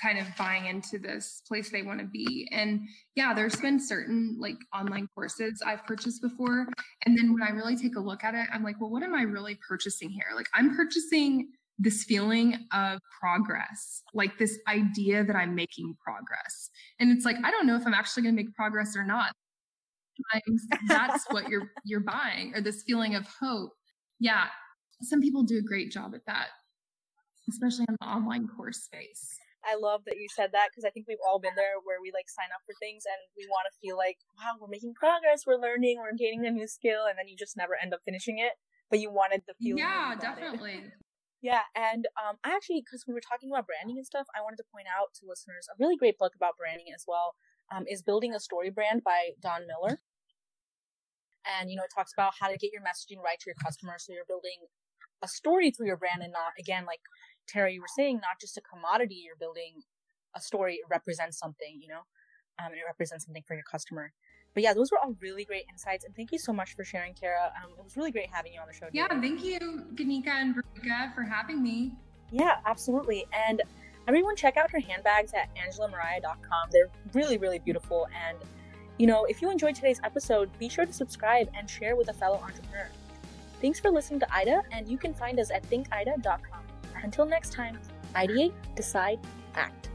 kind 0.00 0.18
of 0.18 0.26
buying 0.36 0.66
into 0.66 0.98
this 0.98 1.42
place 1.46 1.70
they 1.70 1.82
want 1.82 2.00
to 2.00 2.06
be. 2.06 2.48
And 2.52 2.80
yeah, 3.14 3.32
there's 3.34 3.56
been 3.56 3.80
certain 3.80 4.36
like 4.40 4.56
online 4.74 5.08
courses 5.14 5.62
I've 5.64 5.84
purchased 5.86 6.20
before. 6.22 6.66
And 7.04 7.16
then 7.16 7.32
when 7.32 7.42
I 7.42 7.50
really 7.50 7.76
take 7.76 7.96
a 7.96 8.00
look 8.00 8.24
at 8.24 8.34
it, 8.34 8.46
I'm 8.52 8.64
like, 8.64 8.80
well, 8.80 8.90
what 8.90 9.02
am 9.02 9.14
I 9.14 9.22
really 9.22 9.58
purchasing 9.66 10.10
here? 10.10 10.26
Like, 10.34 10.48
I'm 10.54 10.74
purchasing 10.76 11.50
this 11.78 12.02
feeling 12.04 12.66
of 12.72 12.98
progress, 13.20 14.02
like 14.12 14.36
this 14.38 14.58
idea 14.68 15.24
that 15.24 15.36
I'm 15.36 15.54
making 15.54 15.96
progress. 16.04 16.70
And 16.98 17.10
it's 17.12 17.24
like, 17.24 17.36
I 17.44 17.50
don't 17.50 17.66
know 17.66 17.76
if 17.76 17.86
I'm 17.86 17.94
actually 17.94 18.24
going 18.24 18.36
to 18.36 18.42
make 18.42 18.54
progress 18.54 18.96
or 18.96 19.04
not. 19.04 19.32
that's 20.88 21.24
what 21.30 21.48
you're 21.48 21.70
you're 21.84 22.00
buying 22.00 22.52
or 22.54 22.60
this 22.60 22.82
feeling 22.84 23.14
of 23.14 23.26
hope. 23.40 23.70
Yeah, 24.18 24.46
some 25.02 25.20
people 25.20 25.44
do 25.44 25.58
a 25.58 25.62
great 25.62 25.92
job 25.92 26.12
at 26.16 26.22
that, 26.26 26.48
especially 27.48 27.86
in 27.88 27.96
the 28.00 28.06
online 28.06 28.48
course 28.48 28.78
space. 28.78 29.38
I 29.66 29.74
love 29.74 30.06
that 30.06 30.16
you 30.16 30.30
said 30.30 30.54
that 30.54 30.70
because 30.70 30.86
I 30.86 30.90
think 30.90 31.06
we've 31.10 31.22
all 31.22 31.42
been 31.42 31.58
there 31.58 31.82
where 31.82 31.98
we 31.98 32.14
like 32.14 32.30
sign 32.30 32.50
up 32.54 32.62
for 32.62 32.74
things 32.78 33.02
and 33.06 33.18
we 33.34 33.46
want 33.50 33.66
to 33.66 33.78
feel 33.82 33.98
like, 33.98 34.22
wow, 34.38 34.54
we're 34.60 34.70
making 34.70 34.94
progress, 34.94 35.44
we're 35.46 35.58
learning, 35.58 35.98
we're 35.98 36.14
gaining 36.14 36.46
a 36.46 36.54
new 36.54 36.70
skill, 36.70 37.10
and 37.10 37.18
then 37.18 37.26
you 37.26 37.34
just 37.34 37.58
never 37.58 37.74
end 37.74 37.92
up 37.92 38.00
finishing 38.06 38.38
it. 38.38 38.54
But 38.88 39.02
you 39.02 39.10
wanted 39.10 39.42
the 39.44 39.58
feeling. 39.58 39.84
Yeah, 39.84 40.14
definitely. 40.16 40.88
yeah, 41.42 41.68
and 41.76 42.08
um, 42.16 42.40
I 42.40 42.54
actually, 42.54 42.80
because 42.80 43.04
we 43.04 43.12
were 43.12 43.24
talking 43.24 43.50
about 43.52 43.68
branding 43.68 43.98
and 43.98 44.06
stuff, 44.06 44.30
I 44.32 44.40
wanted 44.40 44.62
to 44.64 44.70
point 44.72 44.88
out 44.88 45.12
to 45.20 45.28
listeners 45.28 45.68
a 45.68 45.76
really 45.76 45.98
great 45.98 46.16
book 46.16 46.32
about 46.32 46.56
branding 46.56 46.88
as 46.94 47.04
well. 47.04 47.36
Um, 47.68 47.84
is 47.84 48.00
Building 48.00 48.32
a 48.32 48.40
Story 48.40 48.70
Brand 48.70 49.04
by 49.04 49.36
Don 49.42 49.68
Miller. 49.68 50.00
And, 51.44 51.70
you 51.70 51.76
know, 51.76 51.84
it 51.84 51.92
talks 51.94 52.12
about 52.16 52.32
how 52.40 52.48
to 52.48 52.56
get 52.56 52.72
your 52.72 52.80
messaging 52.80 53.20
right 53.20 53.38
to 53.40 53.46
your 53.48 53.60
customers 53.60 54.04
so 54.04 54.12
you're 54.12 54.28
building 54.28 54.68
a 55.22 55.28
story 55.28 55.70
through 55.70 55.86
your 55.86 55.96
brand 55.96 56.22
and 56.22 56.32
not, 56.32 56.52
again, 56.58 56.84
like 56.86 57.00
Tara, 57.48 57.72
you 57.72 57.80
were 57.80 57.94
saying, 57.96 58.16
not 58.16 58.40
just 58.40 58.56
a 58.56 58.60
commodity, 58.60 59.22
you're 59.24 59.36
building 59.36 59.82
a 60.36 60.40
story, 60.40 60.74
it 60.74 60.84
represents 60.90 61.38
something, 61.38 61.80
you 61.80 61.88
know, 61.88 62.02
um, 62.58 62.66
and 62.72 62.74
it 62.74 62.86
represents 62.86 63.24
something 63.24 63.42
for 63.46 63.54
your 63.54 63.64
customer. 63.70 64.12
But 64.54 64.62
yeah, 64.62 64.74
those 64.74 64.90
were 64.90 64.98
all 64.98 65.14
really 65.20 65.44
great 65.44 65.64
insights. 65.70 66.04
And 66.04 66.14
thank 66.14 66.32
you 66.32 66.38
so 66.38 66.52
much 66.52 66.74
for 66.74 66.84
sharing, 66.84 67.14
Tara. 67.14 67.52
Um, 67.62 67.72
it 67.78 67.84
was 67.84 67.96
really 67.96 68.10
great 68.10 68.28
having 68.32 68.52
you 68.52 68.60
on 68.60 68.66
the 68.66 68.72
show. 68.72 68.86
Today. 68.86 68.98
Yeah, 68.98 69.20
thank 69.20 69.44
you, 69.44 69.58
Ganika 69.94 70.28
and 70.28 70.54
Veruca, 70.54 71.14
for 71.14 71.22
having 71.22 71.62
me. 71.62 71.92
Yeah, 72.30 72.56
absolutely. 72.66 73.26
And 73.32 73.62
everyone 74.06 74.36
check 74.36 74.56
out 74.56 74.70
her 74.70 74.80
handbags 74.80 75.32
at 75.34 75.48
angelamariah.com. 75.54 76.68
They're 76.72 76.90
really, 77.14 77.38
really 77.38 77.58
beautiful. 77.58 78.08
And, 78.26 78.38
you 78.98 79.06
know, 79.06 79.24
if 79.26 79.40
you 79.40 79.50
enjoyed 79.50 79.74
today's 79.74 80.00
episode, 80.02 80.50
be 80.58 80.68
sure 80.68 80.86
to 80.86 80.92
subscribe 80.92 81.48
and 81.56 81.68
share 81.70 81.94
with 81.94 82.08
a 82.08 82.14
fellow 82.14 82.38
entrepreneur. 82.38 82.88
Thanks 83.60 83.80
for 83.80 83.90
listening 83.90 84.20
to 84.20 84.34
Ida, 84.34 84.62
and 84.72 84.88
you 84.88 84.98
can 84.98 85.12
find 85.12 85.40
us 85.40 85.50
at 85.50 85.62
thinkida.com. 85.64 86.62
Until 87.02 87.26
next 87.26 87.52
time, 87.52 87.78
ideate, 88.14 88.52
decide, 88.74 89.18
act. 89.54 89.90